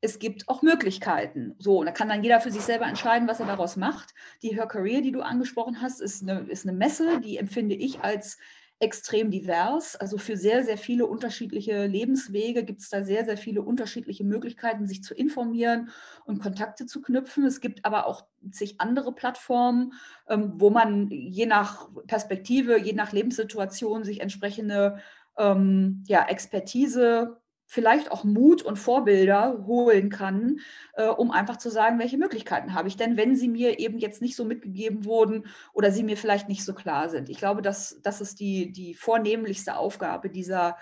es 0.00 0.18
gibt 0.18 0.48
auch 0.48 0.62
Möglichkeiten. 0.62 1.54
So, 1.58 1.82
da 1.82 1.90
kann 1.90 2.08
dann 2.08 2.22
jeder 2.22 2.40
für 2.40 2.50
sich 2.50 2.62
selber 2.62 2.86
entscheiden, 2.86 3.28
was 3.28 3.40
er 3.40 3.46
daraus 3.46 3.76
macht. 3.76 4.14
Die 4.42 4.54
Her 4.54 4.66
Career, 4.66 5.00
die 5.00 5.12
du 5.12 5.22
angesprochen 5.22 5.80
hast, 5.80 6.00
ist 6.00 6.22
eine, 6.22 6.40
ist 6.48 6.66
eine 6.66 6.76
Messe, 6.76 7.20
die 7.20 7.38
empfinde 7.38 7.74
ich 7.74 8.00
als 8.00 8.38
extrem 8.78 9.30
divers. 9.30 9.96
Also 9.96 10.18
für 10.18 10.36
sehr, 10.36 10.62
sehr 10.64 10.76
viele 10.76 11.06
unterschiedliche 11.06 11.86
Lebenswege 11.86 12.62
gibt 12.62 12.82
es 12.82 12.90
da 12.90 13.02
sehr, 13.02 13.24
sehr 13.24 13.38
viele 13.38 13.62
unterschiedliche 13.62 14.24
Möglichkeiten, 14.24 14.86
sich 14.86 15.02
zu 15.02 15.14
informieren 15.14 15.88
und 16.24 16.42
Kontakte 16.42 16.84
zu 16.84 17.00
knüpfen. 17.00 17.46
Es 17.46 17.60
gibt 17.60 17.84
aber 17.86 18.06
auch 18.06 18.26
zig 18.50 18.80
andere 18.80 19.14
Plattformen, 19.14 19.94
ähm, 20.28 20.52
wo 20.56 20.70
man 20.70 21.08
je 21.08 21.46
nach 21.46 21.88
Perspektive, 22.06 22.78
je 22.78 22.92
nach 22.92 23.12
Lebenssituation 23.12 24.04
sich 24.04 24.20
entsprechende 24.20 24.98
ähm, 25.38 26.04
ja, 26.06 26.26
Expertise 26.26 27.38
vielleicht 27.66 28.10
auch 28.12 28.24
Mut 28.24 28.62
und 28.62 28.76
Vorbilder 28.76 29.64
holen 29.66 30.08
kann, 30.08 30.60
äh, 30.94 31.08
um 31.08 31.30
einfach 31.30 31.56
zu 31.56 31.68
sagen, 31.68 31.98
welche 31.98 32.16
Möglichkeiten 32.16 32.74
habe 32.74 32.88
ich 32.88 32.96
denn, 32.96 33.16
wenn 33.16 33.34
sie 33.34 33.48
mir 33.48 33.78
eben 33.80 33.98
jetzt 33.98 34.22
nicht 34.22 34.36
so 34.36 34.44
mitgegeben 34.44 35.04
wurden 35.04 35.46
oder 35.72 35.90
sie 35.90 36.04
mir 36.04 36.16
vielleicht 36.16 36.48
nicht 36.48 36.64
so 36.64 36.74
klar 36.74 37.08
sind. 37.08 37.28
Ich 37.28 37.38
glaube, 37.38 37.62
dass 37.62 38.00
das 38.02 38.20
ist 38.20 38.40
die, 38.40 38.72
die 38.72 38.94
vornehmlichste 38.94 39.76
Aufgabe 39.76 40.30
dieser, 40.30 40.76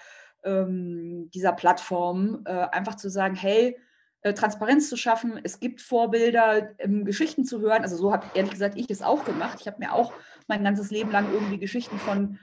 ähm, 0.44 1.30
dieser 1.32 1.52
Plattform, 1.52 2.42
äh, 2.44 2.50
einfach 2.50 2.96
zu 2.96 3.08
sagen, 3.08 3.34
hey, 3.34 3.78
äh, 4.24 4.32
Transparenz 4.32 4.88
zu 4.88 4.96
schaffen. 4.96 5.38
Es 5.42 5.60
gibt 5.60 5.82
Vorbilder, 5.82 6.70
ähm, 6.78 7.04
Geschichten 7.04 7.44
zu 7.44 7.60
hören. 7.60 7.82
Also 7.82 7.96
so 7.96 8.12
habe 8.12 8.26
ehrlich 8.34 8.52
gesagt 8.52 8.76
ich 8.76 8.90
es 8.90 9.02
auch 9.02 9.24
gemacht. 9.24 9.58
Ich 9.60 9.66
habe 9.66 9.78
mir 9.78 9.92
auch 9.92 10.12
mein 10.48 10.64
ganzes 10.64 10.90
Leben 10.90 11.10
lang 11.10 11.30
irgendwie 11.32 11.58
Geschichten 11.58 11.98
von 11.98 12.38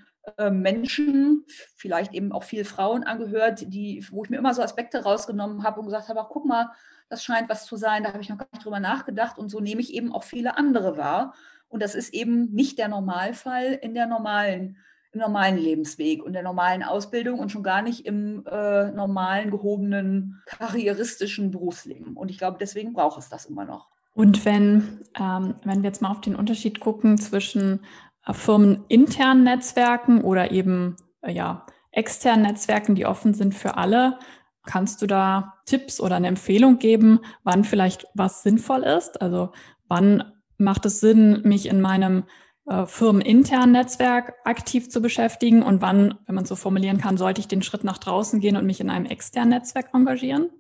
Menschen, 0.52 1.46
vielleicht 1.76 2.14
eben 2.14 2.32
auch 2.32 2.44
viele 2.44 2.66
Frauen 2.66 3.04
angehört, 3.04 3.64
die, 3.74 4.06
wo 4.12 4.24
ich 4.24 4.30
mir 4.30 4.38
immer 4.38 4.54
so 4.54 4.62
Aspekte 4.62 5.04
rausgenommen 5.04 5.64
habe 5.64 5.80
und 5.80 5.88
gesagt 5.88 6.10
habe, 6.10 6.22
ach, 6.22 6.30
guck 6.30 6.46
mal, 6.46 6.72
das 7.10 7.24
scheint 7.24 7.50
was 7.50 7.66
zu 7.66 7.76
sein, 7.76 8.04
da 8.04 8.14
habe 8.14 8.22
ich 8.22 8.30
noch 8.30 8.38
gar 8.38 8.48
nicht 8.54 8.64
drüber 8.64 8.80
nachgedacht 8.80 9.38
und 9.38 9.50
so 9.50 9.60
nehme 9.60 9.82
ich 9.82 9.94
eben 9.94 10.14
auch 10.14 10.24
viele 10.24 10.58
andere 10.58 10.98
wahr. 10.98 11.34
Und 11.68 11.82
das 11.82 11.96
ist 11.96 12.14
eben 12.14 12.52
nicht 12.54 12.78
der 12.78 12.88
Normalfall 12.88 13.80
in 13.82 13.94
der 13.94 14.06
normalen, 14.06 14.78
im 15.12 15.20
normalen 15.22 15.58
Lebensweg 15.58 16.24
und 16.24 16.34
der 16.34 16.44
normalen 16.44 16.84
Ausbildung 16.84 17.40
und 17.40 17.52
schon 17.52 17.64
gar 17.64 17.82
nicht 17.82 18.06
im 18.06 18.46
äh, 18.46 18.92
normalen, 18.92 19.52
gehobenen, 19.52 20.42
karrieristischen 20.46 21.52
Berufsleben. 21.52 22.16
Und 22.16 22.30
ich 22.30 22.38
glaube, 22.38 22.58
deswegen 22.60 22.94
braucht 22.94 23.20
es 23.20 23.30
das 23.30 23.46
immer 23.46 23.66
noch. 23.66 23.90
Und 24.14 24.44
wenn, 24.46 25.00
ähm, 25.20 25.56
wenn 25.64 25.82
wir 25.82 25.90
jetzt 25.90 26.02
mal 26.02 26.12
auf 26.12 26.22
den 26.22 26.36
Unterschied 26.36 26.80
gucken 26.82 27.18
zwischen 27.18 27.82
firmeninternen 28.30 29.44
Netzwerken 29.44 30.22
oder 30.22 30.52
eben 30.52 30.96
äh, 31.22 31.32
ja, 31.32 31.66
externen 31.92 32.46
Netzwerken, 32.46 32.96
die 32.96 33.06
offen 33.06 33.34
sind 33.34 33.54
für 33.56 33.78
alle. 33.78 34.20
Kannst 34.66 35.02
du 35.02 35.08
da 35.08 35.56
Tipps 35.66 36.00
oder 36.00 36.16
eine 36.16 36.28
Empfehlung 36.28 36.78
geben, 36.78 37.20
wann 37.44 37.64
vielleicht 37.64 38.06
was 38.14 38.44
sinnvoll 38.44 38.84
ist? 38.84 39.22
Also 39.22 39.52
wann 39.88 40.32
macht 40.58 40.86
es 40.86 41.00
Sinn, 41.00 41.42
mich 41.44 41.66
in 41.66 41.82
meinem 41.82 42.26
äh, 42.68 42.86
firmeninternen 42.86 43.72
Netzwerk 43.72 44.36
aktiv 44.46 44.90
zu 44.90 45.02
beschäftigen 45.02 45.64
und 45.64 45.82
wann, 45.82 46.20
wenn 46.28 46.36
man 46.36 46.46
so 46.46 46.56
formulieren 46.56 47.00
kann, 47.00 47.18
sollte 47.18 47.42
ich 47.42 47.48
den 47.48 47.64
Schritt 47.64 47.84
nach 47.84 47.98
draußen 47.98 48.40
gehen 48.40 48.56
und 48.56 48.66
mich 48.66 48.80
in 48.80 48.92
einem 48.92 49.06
externen 49.06 49.50
Netzwerk 49.50 49.90
engagieren? 49.94 50.52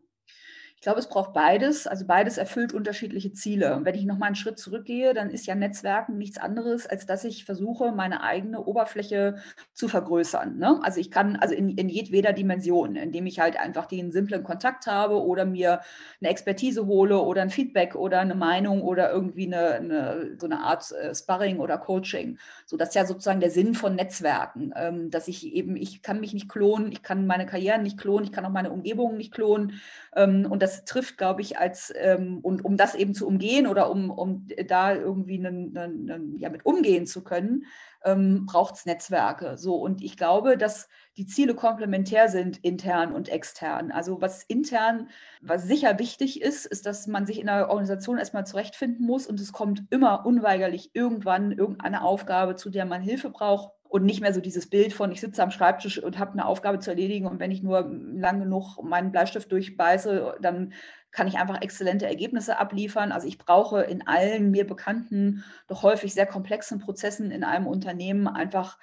Ich 0.81 0.85
glaube, 0.85 0.97
es 0.97 1.09
braucht 1.09 1.33
beides. 1.33 1.85
Also 1.85 2.07
beides 2.07 2.39
erfüllt 2.39 2.73
unterschiedliche 2.73 3.31
Ziele. 3.33 3.75
Und 3.75 3.85
wenn 3.85 3.93
ich 3.93 4.05
nochmal 4.05 4.25
einen 4.25 4.35
Schritt 4.35 4.57
zurückgehe, 4.57 5.13
dann 5.13 5.29
ist 5.29 5.45
ja 5.45 5.53
Netzwerken 5.53 6.17
nichts 6.17 6.39
anderes, 6.39 6.87
als 6.87 7.05
dass 7.05 7.23
ich 7.23 7.45
versuche, 7.45 7.91
meine 7.91 8.23
eigene 8.23 8.65
Oberfläche 8.65 9.35
zu 9.73 9.87
vergrößern. 9.87 10.57
Ne? 10.57 10.79
Also 10.81 10.99
ich 10.99 11.11
kann, 11.11 11.35
also 11.35 11.53
in, 11.53 11.69
in 11.69 11.87
jedweder 11.87 12.33
Dimension, 12.33 12.95
indem 12.95 13.27
ich 13.27 13.39
halt 13.39 13.59
einfach 13.59 13.85
den 13.85 14.11
simplen 14.11 14.43
Kontakt 14.43 14.87
habe 14.87 15.21
oder 15.21 15.45
mir 15.45 15.81
eine 16.19 16.31
Expertise 16.31 16.87
hole 16.87 17.19
oder 17.19 17.43
ein 17.43 17.51
Feedback 17.51 17.93
oder 17.93 18.19
eine 18.19 18.33
Meinung 18.33 18.81
oder 18.81 19.11
irgendwie 19.11 19.53
eine, 19.53 19.73
eine 19.73 20.35
so 20.39 20.47
eine 20.47 20.61
Art 20.61 20.91
äh, 20.93 21.13
Sparring 21.13 21.59
oder 21.59 21.77
Coaching. 21.77 22.39
So, 22.65 22.75
das 22.75 22.89
ist 22.89 22.95
ja 22.95 23.05
sozusagen 23.05 23.39
der 23.39 23.51
Sinn 23.51 23.75
von 23.75 23.93
Netzwerken, 23.93 24.73
ähm, 24.75 25.11
dass 25.11 25.27
ich 25.27 25.45
eben, 25.45 25.75
ich 25.75 26.01
kann 26.01 26.19
mich 26.19 26.33
nicht 26.33 26.49
klonen, 26.49 26.91
ich 26.91 27.03
kann 27.03 27.27
meine 27.27 27.45
Karrieren 27.45 27.83
nicht 27.83 27.99
klonen, 27.99 28.25
ich 28.25 28.31
kann 28.31 28.45
auch 28.45 28.49
meine 28.49 28.71
Umgebung 28.71 29.15
nicht 29.15 29.31
klonen. 29.31 29.79
Ähm, 30.15 30.47
und 30.49 30.61
das 30.61 30.83
trifft, 30.85 31.17
glaube 31.17 31.41
ich, 31.41 31.57
als, 31.57 31.93
ähm, 31.95 32.39
und 32.41 32.65
um 32.65 32.77
das 32.77 32.95
eben 32.95 33.13
zu 33.13 33.27
umgehen 33.27 33.67
oder 33.67 33.89
um, 33.89 34.09
um 34.09 34.47
da 34.67 34.93
irgendwie 34.93 35.37
einen, 35.37 35.77
einen, 35.77 36.37
ja, 36.37 36.49
mit 36.49 36.65
umgehen 36.65 37.05
zu 37.07 37.23
können, 37.23 37.65
ähm, 38.03 38.45
braucht 38.45 38.75
es 38.75 38.85
Netzwerke. 38.85 39.57
So, 39.57 39.75
und 39.75 40.01
ich 40.01 40.17
glaube, 40.17 40.57
dass 40.57 40.89
die 41.17 41.25
Ziele 41.25 41.55
komplementär 41.55 42.29
sind, 42.29 42.57
intern 42.63 43.13
und 43.13 43.29
extern. 43.29 43.91
Also 43.91 44.21
was 44.21 44.43
intern, 44.43 45.09
was 45.41 45.63
sicher 45.63 45.97
wichtig 45.99 46.41
ist, 46.41 46.65
ist, 46.65 46.85
dass 46.85 47.07
man 47.07 47.25
sich 47.25 47.39
in 47.39 47.45
der 47.47 47.69
Organisation 47.69 48.17
erstmal 48.17 48.45
zurechtfinden 48.45 49.05
muss 49.05 49.27
und 49.27 49.39
es 49.39 49.53
kommt 49.53 49.83
immer 49.91 50.25
unweigerlich 50.25 50.91
irgendwann 50.93 51.51
irgendeine 51.51 52.03
Aufgabe, 52.03 52.55
zu 52.55 52.69
der 52.69 52.85
man 52.85 53.01
Hilfe 53.01 53.29
braucht 53.29 53.71
und 53.91 54.05
nicht 54.05 54.21
mehr 54.21 54.33
so 54.33 54.39
dieses 54.39 54.69
Bild 54.69 54.93
von, 54.93 55.11
ich 55.11 55.19
sitze 55.19 55.43
am 55.43 55.51
Schreibtisch 55.51 56.01
und 56.01 56.17
habe 56.17 56.31
eine 56.31 56.45
Aufgabe 56.45 56.79
zu 56.79 56.91
erledigen 56.91 57.27
und 57.27 57.41
wenn 57.41 57.51
ich 57.51 57.61
nur 57.61 57.91
lang 57.91 58.39
genug 58.39 58.81
meinen 58.81 59.11
Bleistift 59.11 59.51
durchbeiße, 59.51 60.37
dann 60.39 60.71
kann 61.11 61.27
ich 61.27 61.37
einfach 61.37 61.61
exzellente 61.61 62.07
Ergebnisse 62.07 62.57
abliefern. 62.57 63.11
Also 63.11 63.27
ich 63.27 63.37
brauche 63.37 63.81
in 63.81 64.07
allen 64.07 64.49
mir 64.49 64.65
bekannten, 64.65 65.43
doch 65.67 65.83
häufig 65.83 66.13
sehr 66.13 66.25
komplexen 66.25 66.79
Prozessen 66.79 67.31
in 67.31 67.43
einem 67.43 67.67
Unternehmen 67.67 68.29
einfach 68.29 68.77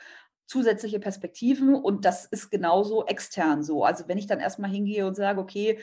zusätzliche 0.45 1.01
Perspektiven 1.01 1.75
und 1.75 2.05
das 2.05 2.27
ist 2.27 2.51
genauso 2.51 3.07
extern 3.07 3.63
so. 3.63 3.85
Also 3.85 4.09
wenn 4.09 4.19
ich 4.19 4.27
dann 4.27 4.41
erstmal 4.41 4.71
hingehe 4.71 5.07
und 5.07 5.15
sage, 5.15 5.41
okay, 5.41 5.79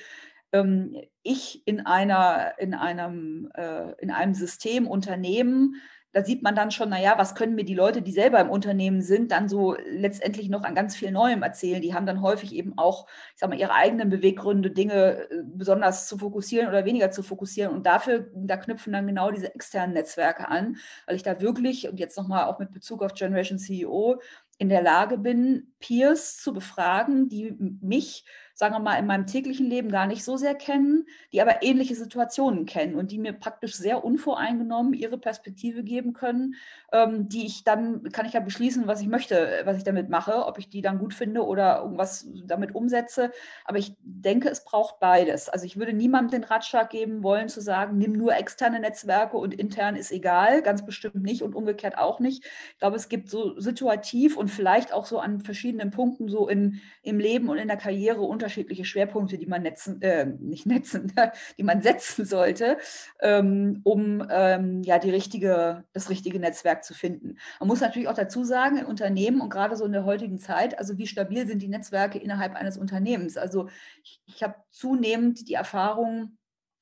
ähm, 0.51 0.95
ich 1.23 1.67
in 1.67 1.83
einer, 1.83 2.59
in 2.59 2.75
einem, 2.75 3.49
äh, 3.55 3.93
in 3.97 4.11
einem 4.11 4.35
System, 4.35 4.85
Unternehmen, 4.85 5.81
da 6.15 6.23
sieht 6.23 6.43
man 6.43 6.55
dann 6.55 6.71
schon, 6.71 6.87
naja, 6.87 7.15
was 7.17 7.35
können 7.35 7.55
mir 7.55 7.65
die 7.65 7.73
Leute, 7.73 8.01
die 8.01 8.13
selber 8.13 8.39
im 8.39 8.49
Unternehmen 8.49 9.01
sind, 9.01 9.33
dann 9.33 9.49
so 9.49 9.75
letztendlich 9.85 10.47
noch 10.47 10.63
an 10.63 10.73
ganz 10.73 10.95
viel 10.95 11.11
Neuem 11.11 11.43
erzählen. 11.43 11.81
Die 11.81 11.93
haben 11.93 12.05
dann 12.05 12.21
häufig 12.21 12.55
eben 12.55 12.77
auch, 12.77 13.05
ich 13.33 13.41
sag 13.41 13.49
mal, 13.49 13.59
ihre 13.59 13.73
eigenen 13.73 14.09
Beweggründe, 14.09 14.71
Dinge 14.71 15.29
äh, 15.29 15.43
besonders 15.43 16.07
zu 16.07 16.17
fokussieren 16.17 16.69
oder 16.69 16.85
weniger 16.85 17.11
zu 17.11 17.21
fokussieren. 17.21 17.73
Und 17.73 17.85
dafür, 17.85 18.31
da 18.33 18.55
knüpfen 18.55 18.93
dann 18.93 19.07
genau 19.07 19.29
diese 19.29 19.53
externen 19.53 19.93
Netzwerke 19.93 20.47
an, 20.47 20.77
weil 21.05 21.17
ich 21.17 21.23
da 21.23 21.41
wirklich, 21.41 21.89
und 21.89 21.99
jetzt 21.99 22.17
nochmal 22.17 22.45
auch 22.45 22.59
mit 22.59 22.71
Bezug 22.71 23.03
auf 23.03 23.13
Generation 23.13 23.59
CEO, 23.59 24.21
in 24.57 24.69
der 24.69 24.81
Lage 24.81 25.17
bin, 25.17 25.73
Peers 25.79 26.37
zu 26.37 26.53
befragen, 26.53 27.29
die 27.29 27.55
mich 27.81 28.25
sagen 28.55 28.73
wir 28.73 28.79
mal, 28.79 28.97
in 28.97 29.05
meinem 29.05 29.27
täglichen 29.27 29.69
Leben 29.69 29.89
gar 29.91 30.07
nicht 30.07 30.23
so 30.23 30.37
sehr 30.37 30.55
kennen, 30.55 31.05
die 31.33 31.41
aber 31.41 31.61
ähnliche 31.61 31.93
Situationen 31.93 32.65
kennen 32.65 32.95
und 32.95 33.11
die 33.11 33.17
mir 33.17 33.33
praktisch 33.33 33.75
sehr 33.75 34.05
unvoreingenommen 34.05 34.93
ihre 34.93 35.17
Perspektive 35.17 35.83
geben 35.83 36.13
können, 36.13 36.55
ähm, 36.93 37.27
die 37.27 37.45
ich 37.45 37.65
dann, 37.65 38.03
kann 38.13 38.25
ich 38.25 38.31
ja 38.31 38.39
beschließen, 38.39 38.87
was 38.87 39.01
ich 39.01 39.07
möchte, 39.07 39.61
was 39.65 39.75
ich 39.75 39.83
damit 39.83 40.09
mache, 40.09 40.45
ob 40.45 40.57
ich 40.57 40.69
die 40.69 40.81
dann 40.81 40.99
gut 40.99 41.13
finde 41.13 41.45
oder 41.45 41.81
irgendwas 41.81 42.25
damit 42.45 42.73
umsetze. 42.73 43.31
Aber 43.65 43.77
ich 43.77 43.93
denke, 44.01 44.47
es 44.47 44.63
braucht 44.63 45.01
beides. 45.01 45.49
Also 45.49 45.65
ich 45.65 45.75
würde 45.75 45.91
niemandem 45.91 46.39
den 46.39 46.49
Ratschlag 46.49 46.89
geben 46.89 47.23
wollen, 47.23 47.49
zu 47.49 47.59
sagen, 47.59 47.97
nimm 47.97 48.13
nur 48.13 48.37
externe 48.37 48.79
Netzwerke 48.79 49.35
und 49.35 49.53
intern 49.53 49.97
ist 49.97 50.13
egal, 50.13 50.61
ganz 50.61 50.85
bestimmt 50.85 51.21
nicht 51.23 51.41
und 51.41 51.55
umgekehrt 51.55 51.97
auch 51.97 52.21
nicht. 52.21 52.45
Ich 52.71 52.79
glaube, 52.79 52.95
es 52.95 53.09
gibt 53.09 53.29
so 53.29 53.59
situativ 53.59 54.37
und 54.37 54.44
vielleicht 54.47 54.93
auch 54.93 55.05
so 55.05 55.19
an 55.19 55.41
verschiedenen 55.41 55.91
Punkten 55.91 56.29
so 56.29 56.47
in, 56.47 56.79
im 57.01 57.19
Leben 57.19 57.49
und 57.49 57.57
in 57.57 57.67
der 57.67 57.77
Karriere 57.77 58.21
unter 58.21 58.45
unterschiedliche 58.45 58.85
Schwerpunkte, 58.85 59.37
die 59.37 59.47
man 59.47 59.63
netzen, 59.63 60.01
äh, 60.01 60.25
nicht 60.25 60.65
netzen, 60.65 61.11
die 61.57 61.63
man 61.63 61.81
setzen 61.81 62.25
sollte, 62.25 62.77
ähm, 63.19 63.81
um 63.83 64.25
ähm, 64.29 64.83
ja 64.83 64.99
die 64.99 65.09
richtige, 65.09 65.83
das 65.93 66.09
richtige 66.09 66.39
Netzwerk 66.39 66.83
zu 66.83 66.93
finden. 66.93 67.37
Man 67.59 67.67
muss 67.67 67.81
natürlich 67.81 68.07
auch 68.07 68.15
dazu 68.15 68.43
sagen, 68.43 68.77
in 68.77 68.85
Unternehmen 68.85 69.41
und 69.41 69.49
gerade 69.49 69.75
so 69.75 69.85
in 69.85 69.91
der 69.91 70.05
heutigen 70.05 70.37
Zeit, 70.37 70.77
also 70.77 70.97
wie 70.97 71.07
stabil 71.07 71.47
sind 71.47 71.61
die 71.61 71.67
Netzwerke 71.67 72.19
innerhalb 72.19 72.55
eines 72.55 72.77
Unternehmens? 72.77 73.35
Also 73.35 73.67
ich, 74.03 74.21
ich 74.27 74.43
habe 74.43 74.55
zunehmend 74.69 75.49
die 75.49 75.55
Erfahrung, 75.55 76.37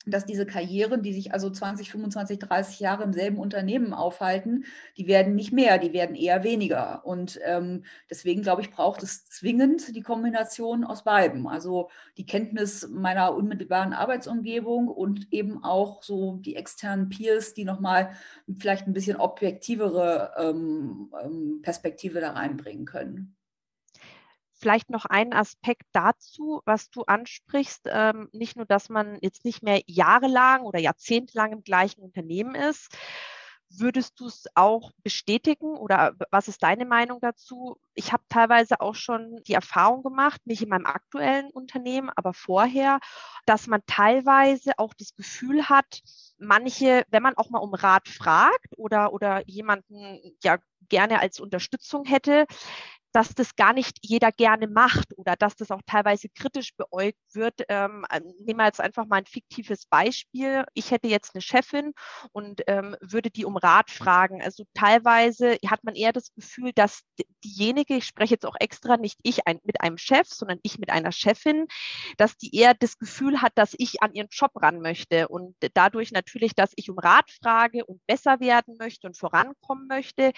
dass 0.05 0.25
diese 0.25 0.45
Karrieren, 0.45 1.01
die 1.01 1.13
sich 1.13 1.33
also 1.33 1.49
20, 1.49 1.89
25, 1.91 2.39
30 2.39 2.79
Jahre 2.79 3.03
im 3.03 3.13
selben 3.13 3.37
Unternehmen 3.37 3.93
aufhalten, 3.93 4.65
die 4.97 5.07
werden 5.07 5.35
nicht 5.35 5.53
mehr, 5.53 5.77
die 5.77 5.93
werden 5.93 6.15
eher 6.15 6.43
weniger. 6.43 7.05
Und 7.05 7.39
ähm, 7.43 7.85
deswegen, 8.09 8.41
glaube 8.41 8.61
ich, 8.61 8.71
braucht 8.71 9.03
es 9.03 9.25
zwingend 9.25 9.95
die 9.95 10.01
Kombination 10.01 10.83
aus 10.83 11.03
beiden. 11.03 11.47
Also 11.47 11.89
die 12.17 12.25
Kenntnis 12.25 12.87
meiner 12.89 13.33
unmittelbaren 13.33 13.93
Arbeitsumgebung 13.93 14.87
und 14.87 15.31
eben 15.31 15.63
auch 15.63 16.03
so 16.03 16.37
die 16.37 16.55
externen 16.55 17.09
Peers, 17.09 17.53
die 17.53 17.65
nochmal 17.65 18.11
vielleicht 18.57 18.87
ein 18.87 18.93
bisschen 18.93 19.17
objektivere 19.17 20.33
ähm, 20.37 21.11
ähm 21.23 21.59
Perspektive 21.61 22.19
da 22.19 22.31
reinbringen 22.31 22.85
können. 22.85 23.35
Vielleicht 24.63 24.89
noch 24.89 25.03
ein 25.03 25.33
Aspekt 25.33 25.83
dazu, 25.91 26.61
was 26.63 26.89
du 26.89 27.01
ansprichst. 27.03 27.81
Ähm, 27.91 28.29
nicht 28.31 28.55
nur, 28.55 28.65
dass 28.65 28.87
man 28.87 29.17
jetzt 29.21 29.43
nicht 29.43 29.61
mehr 29.61 29.81
jahrelang 29.87 30.61
oder 30.61 30.79
jahrzehntelang 30.79 31.51
im 31.51 31.63
gleichen 31.65 32.01
Unternehmen 32.01 32.55
ist. 32.55 32.97
Würdest 33.69 34.21
du 34.21 34.27
es 34.27 34.45
auch 34.55 34.93
bestätigen 35.03 35.75
oder 35.75 36.13
was 36.31 36.47
ist 36.47 36.63
deine 36.63 36.85
Meinung 36.85 37.19
dazu? 37.19 37.75
Ich 37.93 38.13
habe 38.13 38.23
teilweise 38.29 38.79
auch 38.79 38.95
schon 38.95 39.43
die 39.43 39.53
Erfahrung 39.53 40.01
gemacht, 40.01 40.39
nicht 40.45 40.61
in 40.61 40.69
meinem 40.69 40.85
aktuellen 40.85 41.49
Unternehmen, 41.51 42.09
aber 42.15 42.33
vorher, 42.33 42.99
dass 43.45 43.67
man 43.67 43.81
teilweise 43.85 44.71
auch 44.77 44.93
das 44.93 45.13
Gefühl 45.13 45.67
hat, 45.67 46.03
manche, 46.37 47.03
wenn 47.09 47.23
man 47.23 47.35
auch 47.35 47.49
mal 47.49 47.59
um 47.59 47.73
Rat 47.73 48.07
fragt 48.07 48.77
oder, 48.77 49.11
oder 49.11 49.45
jemanden 49.45 50.21
ja 50.41 50.57
gerne 50.87 51.19
als 51.19 51.41
Unterstützung 51.41 52.05
hätte, 52.05 52.45
dass 53.13 53.35
das 53.35 53.55
gar 53.55 53.73
nicht 53.73 53.99
jeder 54.01 54.31
gerne 54.31 54.67
macht 54.67 55.17
oder 55.17 55.35
dass 55.35 55.55
das 55.55 55.71
auch 55.71 55.81
teilweise 55.85 56.27
kritisch 56.29 56.75
beäugt 56.75 57.19
wird. 57.33 57.61
Ähm, 57.69 58.05
äh, 58.09 58.19
nehmen 58.39 58.59
wir 58.59 58.65
jetzt 58.65 58.81
einfach 58.81 59.05
mal 59.05 59.17
ein 59.17 59.25
fiktives 59.25 59.85
Beispiel. 59.85 60.65
Ich 60.73 60.91
hätte 60.91 61.07
jetzt 61.07 61.35
eine 61.35 61.41
Chefin 61.41 61.93
und 62.31 62.61
ähm, 62.67 62.95
würde 63.01 63.29
die 63.29 63.45
um 63.45 63.55
Rat 63.55 63.91
fragen. 63.91 64.41
Also 64.41 64.63
teilweise 64.73 65.57
hat 65.67 65.83
man 65.83 65.95
eher 65.95 66.11
das 66.11 66.33
Gefühl, 66.33 66.71
dass 66.73 67.01
diejenige, 67.43 67.95
ich 67.95 68.05
spreche 68.05 68.33
jetzt 68.33 68.45
auch 68.45 68.55
extra 68.59 68.97
nicht 68.97 69.19
ich 69.23 69.47
ein, 69.47 69.59
mit 69.63 69.81
einem 69.81 69.97
Chef, 69.97 70.27
sondern 70.27 70.59
ich 70.63 70.79
mit 70.79 70.89
einer 70.89 71.11
Chefin, 71.11 71.67
dass 72.17 72.35
die 72.37 72.55
eher 72.55 72.73
das 72.73 72.97
Gefühl 72.97 73.41
hat, 73.41 73.53
dass 73.55 73.75
ich 73.77 74.01
an 74.01 74.13
ihren 74.13 74.29
Job 74.31 74.51
ran 74.55 74.81
möchte 74.81 75.27
und 75.27 75.55
dadurch 75.75 76.11
natürlich, 76.11 76.55
dass 76.55 76.71
ich 76.75 76.89
um 76.89 76.97
Rat 76.97 77.29
frage 77.29 77.85
und 77.85 78.05
besser 78.07 78.39
werden 78.39 78.75
möchte 78.79 79.07
und 79.07 79.17
vorankommen 79.17 79.87
möchte, 79.87 80.31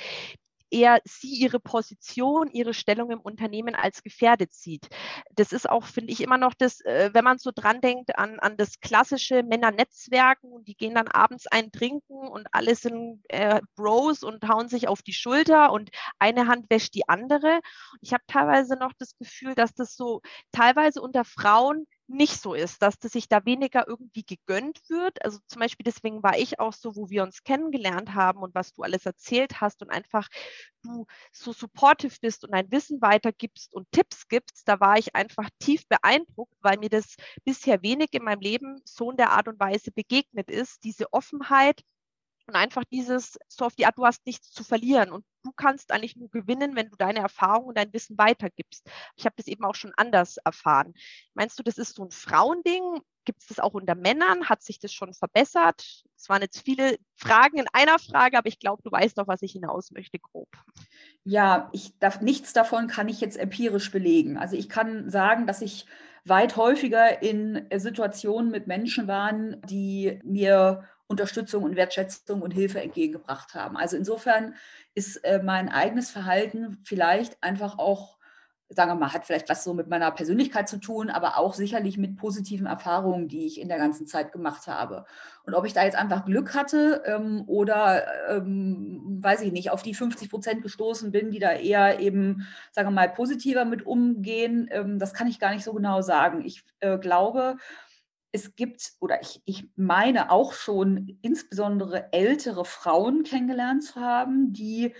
eher 0.76 1.00
sie 1.06 1.34
ihre 1.34 1.60
Position, 1.60 2.50
ihre 2.52 2.74
Stellung 2.74 3.10
im 3.12 3.22
Unternehmen 3.22 3.76
als 3.76 4.04
gefährdet 4.04 4.54
sieht. 4.54 4.90
Das 5.34 5.54
ist 5.54 5.70
auch, 5.70 5.86
finde 5.86 6.12
ich, 6.12 6.22
immer 6.22 6.38
noch 6.38 6.54
das, 6.54 6.82
äh, 6.82 7.12
wenn 7.14 7.24
man 7.24 7.38
so 7.38 7.52
dran 7.56 7.80
denkt 7.80 8.18
an, 8.18 8.40
an 8.40 8.58
das 8.58 8.82
klassische 8.82 9.42
Männernetzwerken 9.44 10.66
die 10.66 10.76
gehen 10.76 10.96
dann 10.96 11.08
abends 11.08 11.48
ein 11.48 11.72
trinken 11.72 12.28
und 12.28 12.48
alle 12.52 12.76
sind 12.76 13.22
äh, 13.30 13.62
Bros 13.76 14.24
und 14.24 14.48
hauen 14.48 14.68
sich 14.68 14.88
auf 14.88 15.02
die 15.02 15.14
Schulter 15.14 15.72
und 15.72 15.90
eine 16.20 16.48
Hand 16.48 16.70
wäscht 16.70 16.96
die 16.96 17.08
andere. 17.08 17.60
Ich 18.02 18.14
habe 18.14 18.24
teilweise 18.28 18.76
noch 18.76 18.92
das 18.98 19.18
Gefühl, 19.18 19.56
dass 19.56 19.74
das 19.74 19.96
so 19.96 20.22
teilweise 20.52 21.02
unter 21.02 21.24
Frauen 21.24 21.86
nicht 22.08 22.40
so 22.40 22.54
ist, 22.54 22.82
dass 22.82 23.00
das 23.00 23.14
sich 23.14 23.28
da 23.28 23.46
weniger 23.46 23.88
irgendwie 23.88 24.24
gegönnt 24.24 24.80
wird. 24.90 25.24
Also 25.24 25.40
zum 25.48 25.60
Beispiel 25.60 25.84
deswegen 25.84 26.22
war 26.24 26.38
ich 26.38 26.60
auch 26.60 26.74
so, 26.74 26.96
wo 26.96 27.10
wir 27.10 27.24
uns 27.24 27.44
kennengelernt 27.44 28.14
haben 28.14 28.40
und 28.42 28.54
was 28.56 28.74
du 28.74 28.84
alles 28.84 29.06
erzählt 29.06 29.62
hast 29.62 29.82
und 29.82 29.90
einfach 29.90 30.28
du 30.84 31.06
so 31.32 31.54
supportive 31.54 32.16
bist 32.22 32.44
und 32.46 32.52
dein 32.54 32.72
Wissen 32.72 33.02
weitergibst 33.02 33.74
und 33.74 33.92
Tipps 33.92 34.28
gibst, 34.28 34.68
da 34.68 34.80
war 34.80 34.98
ich 34.98 35.16
einfach 35.16 35.50
tief 35.60 35.88
beeindruckt, 35.88 36.54
weil 36.62 36.78
mir 36.78 36.90
das 36.90 37.16
bisher 37.44 37.82
wenig 37.82 38.10
in 38.14 38.24
meinem 38.24 38.42
Leben 38.42 38.82
so 38.86 39.12
in 39.12 39.18
der 39.18 39.32
Art 39.32 39.48
und 39.48 39.60
Weise 39.60 39.92
begegnet 39.92 40.52
ist, 40.52 40.84
diese 40.84 41.12
Offenheit 41.14 41.82
Und 42.48 42.56
einfach 42.56 42.84
dieses, 42.84 43.40
so 43.48 43.66
auf 43.66 43.76
die 43.76 43.86
Art, 43.86 43.98
du 43.98 44.06
hast 44.06 44.26
nichts 44.26 44.52
zu 44.52 44.64
verlieren 44.64 45.12
und 45.12 45.26
du 45.44 45.52
kannst 45.52 45.92
eigentlich 45.92 46.16
nur 46.16 46.30
gewinnen, 46.30 46.76
wenn 46.76 46.90
du 46.90 46.96
deine 46.96 47.20
Erfahrung 47.20 47.68
und 47.68 47.78
dein 47.78 47.92
Wissen 47.92 48.18
weitergibst. 48.18 48.88
Ich 49.16 49.26
habe 49.26 49.36
das 49.36 49.48
eben 49.48 49.64
auch 49.66 49.76
schon 49.76 49.94
anders 49.98 50.38
erfahren. 50.38 50.94
Meinst 51.34 51.58
du, 51.58 51.64
das 51.64 51.78
ist 51.78 51.96
so 51.96 52.04
ein 52.04 52.12
Frauending? 52.12 53.02
Gibt 53.26 53.42
es 53.42 53.48
das 53.48 53.60
auch 53.60 53.74
unter 53.74 53.96
Männern? 53.96 54.48
Hat 54.48 54.62
sich 54.62 54.78
das 54.78 54.94
schon 54.94 55.14
verbessert? 55.14 56.04
Es 56.16 56.30
waren 56.30 56.44
jetzt 56.44 56.62
viele 56.64 56.98
Fragen 57.16 57.58
in 57.58 57.66
einer 57.74 57.98
Frage, 57.98 58.38
aber 58.38 58.48
ich 58.48 58.60
glaube, 58.60 58.84
du 58.84 58.92
weißt 58.92 59.18
doch, 59.18 59.28
was 59.28 59.42
ich 59.42 59.54
hinaus 59.54 59.90
möchte, 59.90 60.20
grob. 60.20 60.50
Ja, 61.24 61.70
ich 61.74 61.98
darf 61.98 62.22
nichts 62.22 62.54
davon 62.54 62.88
kann 62.88 63.10
ich 63.10 63.22
jetzt 63.22 63.38
empirisch 63.38 63.92
belegen. 63.92 64.38
Also 64.38 64.56
ich 64.56 64.70
kann 64.70 65.10
sagen, 65.10 65.48
dass 65.48 65.62
ich 65.62 65.88
weit 66.24 66.56
häufiger 66.56 67.22
in 67.22 67.68
Situationen 67.76 68.52
mit 68.52 68.68
Menschen 68.68 69.08
waren, 69.08 69.62
die 69.64 70.20
mir 70.24 70.84
Unterstützung 71.08 71.64
und 71.64 71.76
Wertschätzung 71.76 72.42
und 72.42 72.52
Hilfe 72.52 72.82
entgegengebracht 72.82 73.54
haben. 73.54 73.78
Also 73.78 73.96
insofern 73.96 74.56
ist 74.96 75.18
äh, 75.18 75.42
mein 75.44 75.70
eigenes 75.70 76.10
Verhalten 76.10 76.80
vielleicht 76.84 77.42
einfach 77.44 77.78
auch, 77.78 78.18
sagen 78.70 78.90
wir 78.90 78.96
mal, 78.96 79.14
hat 79.14 79.26
vielleicht 79.26 79.48
was 79.48 79.64
so 79.64 79.76
mit 79.76 79.88
meiner 79.88 80.10
Persönlichkeit 80.10 80.68
zu 80.68 80.78
tun, 80.78 81.12
aber 81.12 81.38
auch 81.38 81.54
sicherlich 81.54 82.00
mit 82.00 82.18
positiven 82.18 82.66
Erfahrungen, 82.66 83.28
die 83.28 83.46
ich 83.46 83.62
in 83.62 83.68
der 83.68 83.78
ganzen 83.78 84.08
Zeit 84.08 84.32
gemacht 84.32 84.66
habe. 84.66 85.06
Und 85.44 85.54
ob 85.54 85.66
ich 85.66 85.74
da 85.74 85.84
jetzt 85.84 85.96
einfach 85.96 86.26
Glück 86.26 86.56
hatte 86.56 87.04
ähm, 87.06 87.44
oder, 87.46 88.04
ähm, 88.32 89.20
weiß 89.22 89.42
ich 89.42 89.52
nicht, 89.52 89.70
auf 89.70 89.84
die 89.84 89.94
50 89.94 90.32
Prozent 90.32 90.64
gestoßen 90.64 91.12
bin, 91.12 91.30
die 91.30 91.38
da 91.38 91.52
eher 91.52 92.00
eben, 92.00 92.48
sagen 92.72 92.88
wir 92.88 92.94
mal, 92.94 93.10
positiver 93.10 93.66
mit 93.66 93.86
umgehen, 93.86 94.68
ähm, 94.72 94.98
das 94.98 95.14
kann 95.14 95.28
ich 95.28 95.40
gar 95.40 95.54
nicht 95.54 95.64
so 95.64 95.74
genau 95.74 96.02
sagen. 96.02 96.44
Ich 96.44 96.64
äh, 96.80 96.98
glaube, 96.98 97.58
es 98.36 98.56
gibt, 98.56 98.94
oder 99.00 99.22
ich, 99.22 99.42
ich 99.46 99.68
meine 99.76 100.32
auch 100.32 100.54
schon 100.54 101.18
insbesondere 101.22 102.14
ältere 102.14 102.66
Frauen 102.66 103.24
kennengelernt 103.24 103.84
zu 103.84 103.96
haben, 103.96 104.54
die 104.54 104.94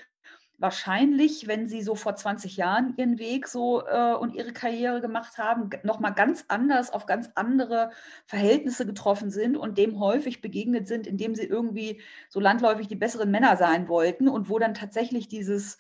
wahrscheinlich, 0.58 1.48
wenn 1.48 1.68
sie 1.68 1.82
so 1.82 1.96
vor 1.96 2.16
20 2.16 2.58
Jahren 2.58 2.94
ihren 2.98 3.20
Weg 3.20 3.48
so 3.48 3.86
äh, 3.86 4.14
und 4.14 4.34
ihre 4.34 4.54
Karriere 4.54 5.02
gemacht 5.02 5.38
haben, 5.38 5.70
nochmal 5.84 6.14
ganz 6.14 6.46
anders 6.48 6.92
auf 6.92 7.06
ganz 7.06 7.30
andere 7.36 7.92
Verhältnisse 8.26 8.86
getroffen 8.86 9.32
sind 9.32 9.58
und 9.58 9.78
dem 9.78 10.00
häufig 10.00 10.42
begegnet 10.42 10.88
sind, 10.88 11.08
indem 11.08 11.36
sie 11.36 11.44
irgendwie 11.44 12.02
so 12.30 12.40
landläufig 12.40 12.88
die 12.88 12.96
besseren 12.96 13.32
Männer 13.32 13.58
sein 13.58 13.90
wollten 13.90 14.30
und 14.30 14.50
wo 14.50 14.58
dann 14.58 14.74
tatsächlich 14.74 15.28
dieses, 15.28 15.78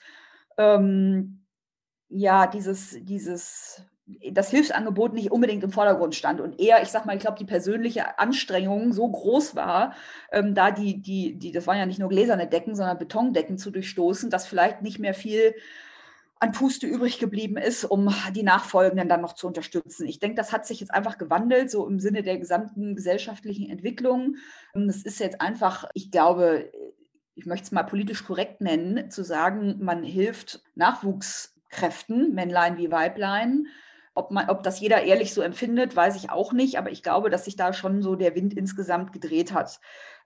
ähm, 0.57 1.45
ja, 2.09 2.47
dieses, 2.47 2.97
dieses 3.01 3.81
das 4.31 4.51
Hilfsangebot 4.51 5.13
nicht 5.13 5.31
unbedingt 5.31 5.63
im 5.63 5.71
Vordergrund 5.71 6.13
stand 6.13 6.39
und 6.39 6.59
eher, 6.59 6.83
ich 6.83 6.89
sag 6.89 7.05
mal, 7.05 7.15
ich 7.15 7.21
glaube, 7.21 7.39
die 7.39 7.45
persönliche 7.45 8.19
Anstrengung 8.19 8.93
so 8.93 9.07
groß 9.07 9.55
war, 9.55 9.95
ähm, 10.31 10.53
da 10.53 10.69
die, 10.69 11.01
die, 11.01 11.39
die, 11.39 11.51
das 11.51 11.65
waren 11.65 11.77
ja 11.77 11.85
nicht 11.85 11.99
nur 11.99 12.09
gläserne 12.09 12.47
Decken, 12.47 12.75
sondern 12.75 12.99
Betondecken 12.99 13.57
zu 13.57 13.71
durchstoßen, 13.71 14.29
dass 14.29 14.45
vielleicht 14.45 14.83
nicht 14.83 14.99
mehr 14.99 15.15
viel 15.15 15.55
an 16.39 16.51
Puste 16.51 16.85
übrig 16.85 17.17
geblieben 17.17 17.57
ist, 17.57 17.85
um 17.85 18.13
die 18.35 18.43
Nachfolgenden 18.43 19.09
dann 19.09 19.21
noch 19.21 19.33
zu 19.33 19.47
unterstützen. 19.47 20.07
Ich 20.07 20.19
denke, 20.19 20.35
das 20.35 20.51
hat 20.51 20.67
sich 20.67 20.81
jetzt 20.81 20.93
einfach 20.93 21.17
gewandelt, 21.17 21.71
so 21.71 21.87
im 21.87 21.99
Sinne 21.99 22.23
der 22.23 22.37
gesamten 22.37 22.95
gesellschaftlichen 22.95 23.69
Entwicklung. 23.69 24.35
Das 24.73 24.97
ist 24.97 25.19
jetzt 25.19 25.41
einfach, 25.41 25.85
ich 25.93 26.11
glaube, 26.11 26.71
ich 27.35 27.45
möchte 27.45 27.65
es 27.65 27.71
mal 27.71 27.83
politisch 27.83 28.25
korrekt 28.25 28.61
nennen, 28.61 29.09
zu 29.09 29.23
sagen, 29.23 29.77
man 29.79 30.03
hilft 30.03 30.61
Nachwuchskräften, 30.75 32.35
Männlein 32.35 32.77
wie 32.77 32.91
Weiblein, 32.91 33.67
ob, 34.15 34.31
man, 34.31 34.49
ob 34.49 34.63
das 34.63 34.79
jeder 34.79 35.03
ehrlich 35.03 35.33
so 35.33 35.41
empfindet, 35.41 35.95
weiß 35.95 36.15
ich 36.15 36.31
auch 36.31 36.53
nicht, 36.53 36.77
aber 36.77 36.91
ich 36.91 37.03
glaube, 37.03 37.29
dass 37.29 37.45
sich 37.45 37.55
da 37.55 37.73
schon 37.73 38.01
so 38.01 38.15
der 38.15 38.33
Wind 38.33 38.53
insgesamt 38.53 39.13
gedreht 39.13 39.53
hat. 39.53 39.79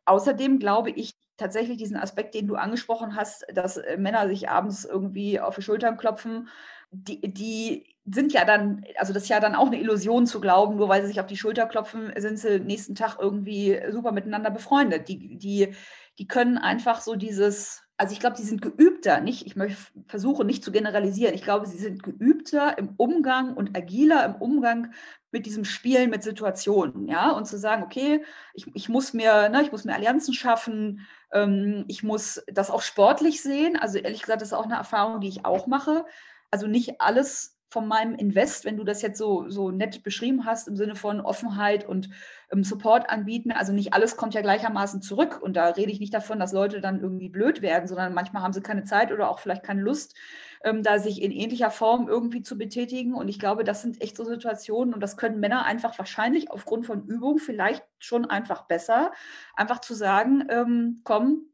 Außerdem 0.06 0.60
glaube 0.60 0.92
ich 0.92 1.16
tatsächlich 1.38 1.78
diesen 1.78 1.98
Aspekt, 1.98 2.36
den 2.36 2.48
du 2.48 2.56
angesprochen 2.56 3.16
hast, 3.16 3.46
dass 3.54 3.78
äh, 3.78 3.98
Männer 3.98 4.28
sich 4.28 4.50
abends 4.50 4.86
irgendwie 4.86 5.40
auf 5.40 5.56
die 5.56 5.62
Schultern 5.62 5.98
klopfen, 5.98 6.50
die, 6.92 7.34
die 7.34 7.96
sind 8.06 8.34
ja 8.34 8.46
dann, 8.46 8.84
also 8.98 9.14
das 9.14 9.24
ist 9.24 9.30
ja 9.30 9.40
dann 9.40 9.56
auch 9.56 9.68
eine 9.68 9.80
Illusion 9.80 10.26
zu 10.26 10.42
glauben, 10.42 10.78
nur 10.78 10.90
weil 10.90 11.02
sie 11.02 11.10
sich 11.10 11.20
auf 11.20 11.28
die 11.28 11.38
Schulter 11.38 11.68
klopfen, 11.68 12.12
sind 12.18 12.40
sie 12.40 12.60
nächsten 12.60 12.96
Tag 12.96 13.18
irgendwie 13.20 13.80
super 13.92 14.12
miteinander 14.12 14.50
befreundet. 14.50 15.08
Die, 15.08 15.38
die, 15.38 15.76
die 16.18 16.28
können 16.28 16.58
einfach 16.58 17.02
so 17.02 17.16
dieses, 17.16 17.84
also 18.00 18.14
ich 18.14 18.22
glaube, 18.22 18.38
sie 18.38 18.44
sind 18.44 18.62
geübter, 18.62 19.20
nicht, 19.20 19.46
ich 19.46 19.58
möchte 19.58 19.78
versuche 20.08 20.46
nicht 20.46 20.64
zu 20.64 20.72
generalisieren, 20.72 21.36
ich 21.36 21.44
glaube, 21.44 21.68
sie 21.68 21.78
sind 21.78 22.02
geübter 22.02 22.78
im 22.78 22.94
Umgang 22.96 23.54
und 23.54 23.76
agiler 23.76 24.24
im 24.24 24.36
Umgang 24.36 24.94
mit 25.32 25.46
diesem 25.46 25.66
Spielen 25.66 26.10
mit 26.10 26.24
Situationen, 26.24 27.10
ja, 27.10 27.32
und 27.32 27.46
zu 27.46 27.58
sagen, 27.58 27.84
okay, 27.84 28.24
ich, 28.54 28.68
ich 28.74 28.88
muss 28.88 29.14
mir, 29.14 29.50
ne, 29.50 29.62
ich 29.64 29.74
muss 29.74 29.84
mir 29.84 29.96
Allianzen 29.96 30.34
schaffen, 30.34 31.06
ähm, 31.34 31.84
ich 31.90 32.02
muss 32.02 32.42
das 32.48 32.72
auch 32.72 32.82
sportlich 32.82 33.44
sehen, 33.44 33.76
also 33.76 33.98
ehrlich 33.98 34.22
gesagt, 34.22 34.42
das 34.42 34.50
ist 34.50 34.54
auch 34.54 34.66
eine 34.66 34.76
Erfahrung, 34.76 35.20
die 35.20 35.28
ich 35.28 35.44
auch 35.44 35.68
mache, 35.68 36.06
also 36.52 36.68
nicht 36.68 37.02
alles 37.02 37.59
von 37.70 37.88
meinem 37.88 38.16
Invest, 38.16 38.66
wenn 38.66 38.78
du 38.78 38.84
das 38.84 39.02
jetzt 39.04 39.20
so, 39.20 39.48
so 39.50 39.70
nett 39.70 40.04
beschrieben 40.04 40.46
hast, 40.46 40.68
im 40.68 40.76
Sinne 40.76 40.96
von 40.96 41.22
Offenheit 41.22 41.88
und 41.88 42.10
ähm, 42.52 42.64
Support 42.64 43.10
anbieten. 43.10 43.52
Also 43.52 43.74
nicht 43.74 43.94
alles 43.94 44.18
kommt 44.18 44.34
ja 44.34 44.42
gleichermaßen 44.42 45.04
zurück. 45.04 45.40
Und 45.42 45.56
da 45.56 45.68
rede 45.68 45.92
ich 45.92 46.00
nicht 46.00 46.14
davon, 46.14 46.40
dass 46.40 46.52
Leute 46.52 46.82
dann 46.82 47.00
irgendwie 47.00 47.30
blöd 47.30 47.62
werden, 47.62 47.88
sondern 47.88 48.14
manchmal 48.14 48.42
haben 48.42 48.54
sie 48.54 48.62
keine 48.62 48.86
Zeit 48.86 49.12
oder 49.12 49.30
auch 49.30 49.40
vielleicht 49.40 49.64
keine 49.64 49.82
Lust, 49.82 50.16
ähm, 50.64 50.82
da 50.82 50.98
sich 50.98 51.22
in 51.22 51.32
ähnlicher 51.32 51.70
Form 51.70 52.08
irgendwie 52.08 52.42
zu 52.42 52.58
betätigen. 52.58 53.14
Und 53.14 53.28
ich 53.28 53.38
glaube, 53.38 53.64
das 53.64 53.84
sind 53.84 54.02
echt 54.02 54.18
so 54.18 54.26
Situationen 54.26 54.96
und 54.96 55.02
das 55.02 55.16
können 55.16 55.40
Männer 55.40 55.66
einfach 55.66 55.98
wahrscheinlich 56.00 56.50
aufgrund 56.50 56.88
von 56.88 57.06
Übung 57.06 57.38
vielleicht 57.38 57.84
schon 58.00 58.26
einfach 58.26 58.64
besser. 58.64 59.12
Einfach 59.56 59.80
zu 59.80 59.94
sagen, 59.94 60.44
ähm, 60.50 61.02
komm, 61.04 61.49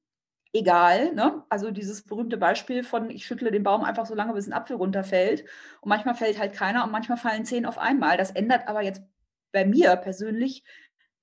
egal. 0.56 1.14
Ne? 1.14 1.44
Also 1.50 1.70
dieses 1.70 2.04
berühmte 2.04 2.38
Beispiel 2.38 2.84
von, 2.84 3.10
ich 3.10 3.26
schüttle 3.26 3.52
den 3.52 3.64
Baum 3.64 3.84
einfach 3.84 4.06
so 4.06 4.16
lange, 4.16 4.34
bis 4.34 4.48
ein 4.48 4.54
Apfel 4.54 4.78
runterfällt. 4.78 5.44
Und 5.82 5.90
manchmal 5.90 6.16
fällt 6.16 6.40
halt 6.40 6.54
keiner 6.54 6.84
und 6.86 6.92
manchmal 6.92 7.18
fallen 7.18 7.46
zehn 7.46 7.66
auf 7.66 7.78
einmal. 7.78 8.18
Das 8.18 8.32
ändert 8.32 8.68
aber 8.68 8.82
jetzt 8.82 9.04
bei 9.52 9.66
mir 9.66 9.96
persönlich 9.98 10.64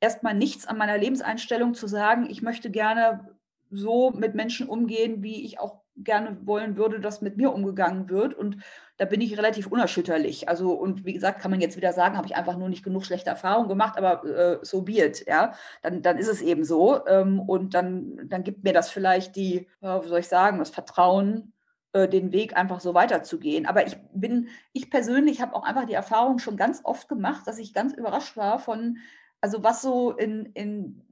erstmal 0.01 0.35
nichts 0.35 0.67
an 0.67 0.77
meiner 0.79 0.99
Lebenseinstellung 0.99 1.75
zu 1.75 1.87
sagen, 1.87 2.29
ich 2.29 2.43
möchte 2.43 2.71
gerne 2.71 3.37
so 3.71 4.11
mit 4.11 4.35
Menschen 4.35 4.69
umgehen, 4.69 5.23
wie 5.23 5.45
ich 5.45 5.59
auch 5.59 5.82
gerne 5.97 6.39
wollen 6.45 6.77
würde, 6.77 7.01
dass 7.01 7.23
mit 7.23 7.37
mir 7.37 7.53
umgegangen 7.53 8.09
wird. 8.09 8.35
Und 8.35 8.57
da 8.97 9.05
bin 9.05 9.21
ich 9.21 9.37
relativ 9.37 9.67
unerschütterlich. 9.67 10.49
Also, 10.49 10.73
und 10.73 11.05
wie 11.05 11.13
gesagt, 11.13 11.41
kann 11.41 11.51
man 11.51 11.61
jetzt 11.61 11.77
wieder 11.77 11.93
sagen, 11.93 12.17
habe 12.17 12.27
ich 12.27 12.37
einfach 12.37 12.57
nur 12.57 12.69
nicht 12.69 12.85
genug 12.85 13.05
schlechte 13.05 13.31
Erfahrungen 13.31 13.69
gemacht, 13.69 13.99
aber 13.99 14.25
äh, 14.25 14.59
so 14.63 14.83
be 14.83 15.13
ja. 15.27 15.55
Dann, 15.83 16.03
dann 16.03 16.19
ist 16.19 16.29
es 16.29 16.41
eben 16.41 16.65
so. 16.65 17.07
Ähm, 17.07 17.41
und 17.41 17.75
dann, 17.75 18.21
dann 18.29 18.45
gibt 18.45 18.65
mir 18.65 18.73
das 18.73 18.91
vielleicht 18.91 19.37
die, 19.37 19.69
äh, 19.81 20.03
wie 20.03 20.09
soll 20.09 20.21
ich 20.21 20.29
sagen, 20.29 20.59
das 20.59 20.71
Vertrauen, 20.71 21.53
äh, 21.93 22.09
den 22.09 22.33
Weg 22.33 22.57
einfach 22.57 22.81
so 22.81 22.95
weiterzugehen. 22.95 23.67
Aber 23.67 23.87
ich 23.87 23.97
bin, 24.15 24.49
ich 24.73 24.91
persönlich 24.91 25.41
habe 25.43 25.55
auch 25.55 25.65
einfach 25.65 25.85
die 25.85 25.93
Erfahrung 25.93 26.39
schon 26.39 26.57
ganz 26.57 26.81
oft 26.85 27.09
gemacht, 27.09 27.47
dass 27.47 27.59
ich 27.59 27.75
ganz 27.75 27.93
überrascht 27.93 28.37
war 28.37 28.59
von, 28.59 28.99
also 29.43 29.63
was 29.63 29.83
so 29.83 30.13
in, 30.13 30.47
in 30.55 31.03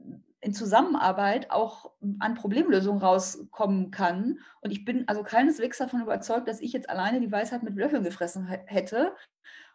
in 0.40 0.55
Zusammenarbeit 0.55 1.50
auch 1.50 1.92
an 2.18 2.35
Problemlösungen 2.35 3.03
rauskommen 3.03 3.90
kann. 3.90 4.38
Und 4.61 4.70
ich 4.70 4.85
bin 4.85 5.07
also 5.07 5.22
keineswegs 5.22 5.79
davon 5.79 6.03
überzeugt, 6.03 6.48
dass 6.48 6.61
ich 6.61 6.72
jetzt 6.72 6.88
alleine 6.88 7.20
die 7.20 7.31
Weisheit 7.31 7.62
mit 7.62 7.76
Löffeln 7.76 8.05
gefressen 8.05 8.46
hätte. 8.46 9.14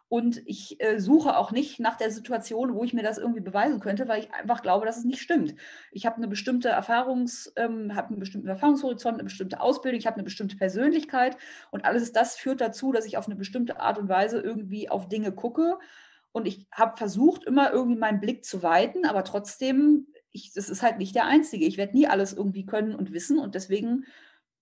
Und 0.08 0.40
ich 0.46 0.80
äh, 0.80 1.00
suche 1.00 1.36
auch 1.36 1.50
nicht 1.50 1.80
nach 1.80 1.96
der 1.96 2.12
Situation, 2.12 2.74
wo 2.74 2.84
ich 2.84 2.94
mir 2.94 3.02
das 3.02 3.18
irgendwie 3.18 3.40
beweisen 3.40 3.80
könnte, 3.80 4.06
weil 4.06 4.20
ich 4.20 4.32
einfach 4.32 4.62
glaube, 4.62 4.86
dass 4.86 4.98
es 4.98 5.04
nicht 5.04 5.20
stimmt. 5.20 5.56
Ich 5.90 6.06
habe 6.06 6.16
eine 6.16 6.28
bestimmte 6.28 6.68
Erfahrungs, 6.68 7.52
ähm, 7.56 7.96
habe 7.96 8.08
einen 8.08 8.20
bestimmten 8.20 8.46
Erfahrungshorizont, 8.46 9.14
eine 9.14 9.24
bestimmte 9.24 9.60
Ausbildung, 9.60 9.98
ich 9.98 10.06
habe 10.06 10.14
eine 10.14 10.24
bestimmte 10.24 10.56
Persönlichkeit 10.56 11.36
und 11.72 11.84
alles 11.84 12.12
das 12.12 12.36
führt 12.36 12.60
dazu, 12.60 12.92
dass 12.92 13.04
ich 13.04 13.16
auf 13.18 13.26
eine 13.26 13.34
bestimmte 13.34 13.80
Art 13.80 13.98
und 13.98 14.08
Weise 14.08 14.40
irgendwie 14.40 14.88
auf 14.88 15.08
Dinge 15.08 15.32
gucke. 15.32 15.76
Und 16.30 16.46
ich 16.46 16.68
habe 16.70 16.96
versucht, 16.96 17.44
immer 17.44 17.72
irgendwie 17.72 17.98
meinen 17.98 18.20
Blick 18.20 18.44
zu 18.44 18.62
weiten, 18.62 19.06
aber 19.06 19.24
trotzdem 19.24 20.06
ich, 20.36 20.52
das 20.52 20.68
ist 20.68 20.82
halt 20.82 20.98
nicht 20.98 21.14
der 21.14 21.26
Einzige. 21.26 21.66
Ich 21.66 21.76
werde 21.76 21.96
nie 21.96 22.06
alles 22.06 22.32
irgendwie 22.32 22.66
können 22.66 22.94
und 22.94 23.12
wissen 23.12 23.38
und 23.38 23.54
deswegen 23.54 24.04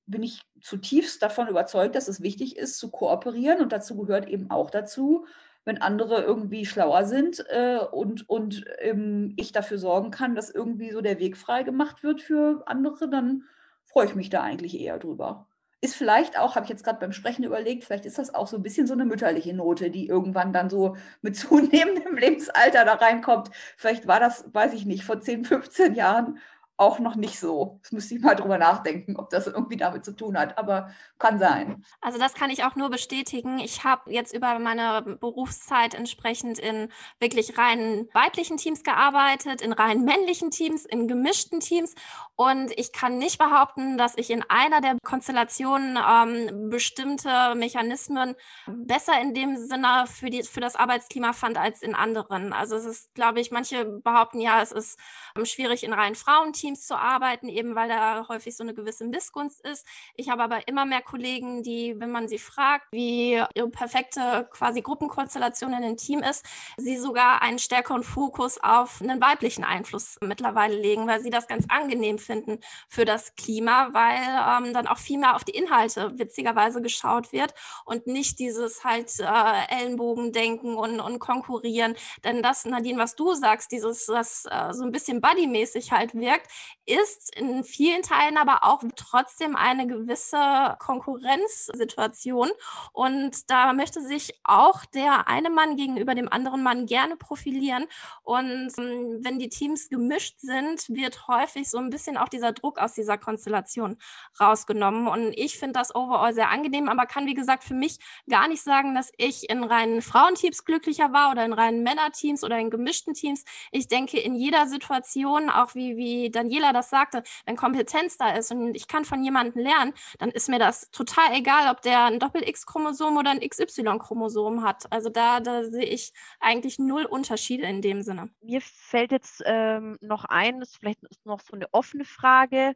bin 0.07 0.23
ich 0.23 0.43
zutiefst 0.61 1.23
davon 1.23 1.49
überzeugt, 1.49 1.95
dass 1.95 2.09
es 2.09 2.23
wichtig 2.23 2.57
ist, 2.57 2.79
zu 2.79 2.91
kooperieren 2.91 3.61
und 3.61 3.73
dazu 3.73 3.97
gehört 3.97 4.29
eben 4.29 4.51
auch 4.51 4.71
dazu, 4.71 5.27
wenn 5.65 5.81
andere 5.81 6.23
irgendwie 6.23 6.67
schlauer 6.67 7.05
sind 7.07 7.45
äh, 7.49 7.79
und, 7.79 8.29
und 8.29 8.65
ähm, 8.81 9.33
ich 9.37 9.53
dafür 9.53 9.79
sorgen 9.79 10.11
kann, 10.11 10.35
dass 10.35 10.51
irgendwie 10.51 10.91
so 10.91 11.01
der 11.01 11.19
Weg 11.19 11.37
frei 11.39 11.63
gemacht 11.63 12.03
wird 12.03 12.21
für 12.21 12.63
andere, 12.67 13.09
dann 13.09 13.45
freue 13.85 14.07
ich 14.07 14.15
mich 14.15 14.29
da 14.29 14.43
eigentlich 14.43 14.79
eher 14.79 14.99
drüber 14.99 15.47
ist 15.85 15.97
vielleicht 15.97 16.39
auch, 16.39 16.57
habe 16.57 16.65
ich 16.65 16.71
jetzt 16.71 16.83
gerade 16.83 16.99
beim 16.99 17.13
Sprechen 17.13 17.45
überlegt, 17.45 17.85
vielleicht 17.85 18.07
ist 18.07 18.19
das 18.19 18.35
auch 18.35 18.47
so 18.47 18.57
ein 18.57 18.63
bisschen 18.63 18.87
so 18.87 18.95
eine 18.95 19.05
mütterliche 19.05 19.53
Note, 19.53 19.91
die 19.91 20.09
irgendwann 20.09 20.55
dann 20.55 20.71
so 20.71 20.97
mit 21.21 21.37
zunehmendem 21.37 22.17
Lebensalter 22.17 22.87
da 22.87 22.95
reinkommt. 22.95 23.51
Vielleicht 23.77 24.07
war 24.07 24.19
das, 24.19 24.47
weiß 24.53 24.73
ich 24.73 24.87
nicht, 24.87 25.05
vor 25.05 25.21
10, 25.21 25.45
15 25.45 25.95
Jahren 25.95 26.39
auch 26.77 26.99
noch 26.99 27.15
nicht 27.15 27.39
so. 27.39 27.79
Das 27.83 27.93
müsste 27.93 28.17
ich 28.17 28.21
mal 28.21 28.35
drüber 28.35 28.59
nachdenken, 28.59 29.17
ob 29.17 29.31
das 29.31 29.47
irgendwie 29.47 29.77
damit 29.77 30.05
zu 30.05 30.13
tun 30.13 30.37
hat, 30.37 30.59
aber 30.59 30.91
kann 31.19 31.39
sein. 31.39 31.85
Also 32.01 32.19
das 32.19 32.35
kann 32.35 32.51
ich 32.51 32.65
auch 32.65 32.75
nur 32.75 32.91
bestätigen. 32.91 33.61
Ich 33.61 33.85
habe 33.85 34.13
jetzt 34.13 34.35
über 34.35 34.59
meine 34.59 35.03
Berufszeit 35.21 35.95
entsprechend 35.95 36.59
in 36.59 36.89
wirklich 37.21 37.57
rein 37.57 38.09
weiblichen 38.13 38.57
Teams 38.57 38.83
gearbeitet, 38.83 39.63
in 39.63 39.73
rein 39.73 40.05
männlichen 40.05 40.51
Teams, 40.51 40.85
in 40.85 41.07
gemischten 41.07 41.61
Teams 41.61 41.95
und 42.35 42.73
ich 42.77 42.93
kann 42.93 43.19
nicht 43.19 43.39
behaupten, 43.39 43.97
dass 43.97 44.17
ich 44.17 44.31
in 44.31 44.43
einer 44.49 44.81
der 44.81 44.97
Konstellationen 45.05 45.97
ähm, 45.97 46.71
bestimmte 46.71 47.55
Mechanismen 47.55 48.35
besser 48.67 49.21
in 49.21 49.33
dem 49.33 49.57
Sinne 49.57 50.07
für, 50.09 50.29
die, 50.29 50.43
für 50.43 50.61
das 50.61 50.75
Arbeitsklima 50.75 51.35
fand 51.35 51.57
als 51.57 51.83
in 51.83 51.95
anderen. 51.95 52.53
Also 52.53 52.75
es 52.75 52.85
ist, 52.85 53.15
glaube 53.15 53.39
ich, 53.39 53.53
manche 53.53 53.85
behaupten 53.85 54.41
ja, 54.41 54.61
es 54.61 54.73
ist 54.73 54.99
ähm, 55.37 55.45
schwierig 55.45 55.85
in 55.85 55.93
rein 55.93 56.17
Frauenteams 56.17 56.64
Teams 56.65 56.87
zu 56.87 56.99
arbeiten, 56.99 57.49
eben 57.49 57.75
weil 57.75 57.91
da 57.91 58.27
häufig 58.29 58.57
so 58.57 58.63
eine 58.63 58.73
gewisse 58.73 59.05
Missgunst 59.05 59.61
ist. 59.67 59.87
Ich 60.17 60.31
habe 60.31 60.43
aber 60.43 60.67
immer 60.67 60.87
mehr 60.87 61.03
Kollegen, 61.03 61.63
die, 61.63 61.95
wenn 61.99 62.11
man 62.11 62.27
sie 62.27 62.39
fragt, 62.39 62.87
wie 62.91 63.35
ihre 63.55 63.69
perfekte 63.69 64.49
quasi 64.51 64.81
Gruppenkonstellation 64.81 65.75
in 65.75 65.85
einem 65.85 65.99
Team 65.99 66.21
ist, 66.21 66.47
sie 66.79 66.97
sogar 66.97 67.43
einen 67.43 67.59
stärkeren 67.59 68.03
Fokus 68.03 68.57
auf 68.63 69.03
einen 69.03 69.21
weiblichen 69.21 69.63
Einfluss 69.63 70.17
mittlerweile 70.23 70.75
legen, 70.75 71.07
weil 71.07 71.21
sie 71.21 71.29
das 71.29 71.49
ganz 71.49 71.67
angenehm 71.69 72.19
finden 72.19 72.61
für 72.89 73.05
das 73.05 73.35
Klima, 73.35 73.91
weil 73.93 74.67
ähm, 74.67 74.73
dann 74.73 74.87
auch 74.87 74.99
viel 74.99 75.19
mehr 75.19 75.37
auf 75.37 75.45
die 75.45 75.53
Inhalte 75.53 76.19
witzigerweise 76.19 76.81
geschaut 76.81 77.31
wird 77.33 77.53
und 77.85 78.07
nicht 78.07 78.39
dieses 78.39 78.85
halt 78.85 79.13
äh, 79.21 79.83
Ellenbogendenken 79.83 80.77
und, 80.77 81.01
und 81.01 81.19
konkurrieren. 81.19 81.95
Denn 82.25 82.43
das, 82.43 82.65
Nadine, 82.65 82.99
was 82.99 83.17
du 83.17 83.35
sagst, 83.35 83.71
dieses, 83.71 84.09
was 84.09 84.47
äh, 84.47 84.73
so 84.73 84.83
ein 84.85 84.93
bisschen 84.93 85.21
buddymäßig 85.21 85.93
halt 85.93 86.15
wirkt, 86.15 86.49
ist 86.87 87.35
in 87.37 87.65
vielen 87.65 88.03
Teilen 88.03 88.37
aber 88.37 88.65
auch 88.65 88.83
trotzdem 88.97 89.57
eine 89.57 89.87
gewisse 89.87 90.77
Konkurrenzsituation. 90.79 92.51
Und 92.93 93.51
da 93.51 93.73
möchte 93.73 94.01
sich 94.01 94.39
auch 94.45 94.85
der 94.85 95.29
eine 95.29 95.51
Mann 95.51 95.77
gegenüber 95.77 96.15
dem 96.15 96.31
anderen 96.31 96.63
Mann 96.63 96.87
gerne 96.87 97.17
profilieren. 97.17 97.87
Und 98.23 98.73
ähm, 98.79 99.19
wenn 99.23 99.39
die 99.39 99.49
Teams 99.49 99.89
gemischt 99.89 100.41
sind, 100.41 100.89
wird 100.89 101.29
häufig 101.29 101.71
so 101.71 101.79
ein 101.79 101.91
bisschen 101.91 102.17
auch 102.17 102.29
dieser 102.29 102.53
Druck 102.53 102.79
aus 102.79 102.95
dieser 102.95 103.19
Konstellation 103.19 103.97
rausgenommen. 104.41 105.09
Und 105.09 105.33
ich 105.37 105.59
finde 105.59 105.79
das 105.79 105.95
overall 105.95 106.35
sehr 106.35 106.51
angenehm, 106.51 106.89
aber 106.89 107.07
kann, 107.07 107.27
wie 107.27 107.35
gesagt, 107.35 107.65
für 107.65 107.75
mich 107.75 107.99
gar 108.29 108.49
nicht 108.49 108.63
sagen, 108.63 108.95
dass 108.95 109.13
ich 109.17 109.49
in 109.49 109.65
reinen 109.65 110.03
Frauenteams 110.03 110.65
glücklicher 110.65 111.13
war 111.13 111.31
oder 111.31 111.45
in 111.45 111.53
reinen 111.53 111.83
Männerteams 111.83 112.45
oder 112.45 112.59
in 112.59 112.71
gemischten 112.71 113.15
Teams. 113.15 113.45
Ich 113.71 113.89
denke, 113.89 114.19
in 114.19 114.35
jeder 114.35 114.67
Situation, 114.67 115.51
auch 115.51 115.75
wie, 115.75 115.97
wie 115.97 116.31
Daniela 116.45 116.73
das 116.73 116.91
sagte, 116.91 117.23
wenn 117.47 117.57
Kompetenz 117.57 118.19
da 118.19 118.31
ist 118.33 118.53
und 118.53 118.75
ich 118.75 118.87
kann 118.87 119.05
von 119.05 119.23
jemandem 119.23 119.63
lernen, 119.63 119.95
dann 120.19 120.31
ist 120.31 120.49
mir 120.49 120.59
das 120.59 120.91
total 120.91 121.33
egal, 121.35 121.71
ob 121.71 121.81
der 121.83 122.05
ein 122.05 122.19
Doppel-X-Chromosom 122.19 123.17
oder 123.17 123.31
ein 123.31 123.41
XY-Chromosom 123.41 124.63
hat. 124.63 124.91
Also 124.93 125.09
da, 125.09 125.41
da 125.41 125.65
sehe 125.65 125.85
ich 125.85 126.13
eigentlich 126.41 126.79
null 126.79 127.05
Unterschiede 127.05 127.65
in 127.67 127.81
dem 127.81 128.03
Sinne. 128.03 128.31
Mir 128.43 128.61
fällt 128.61 129.13
jetzt 129.13 129.43
ähm, 129.47 129.97
noch 130.01 130.25
ein, 130.25 130.61
das 130.61 130.71
ist 130.71 130.77
vielleicht 130.79 131.01
noch 131.25 131.41
so 131.41 131.55
eine 131.55 131.73
offene 131.73 132.05
Frage. 132.05 132.75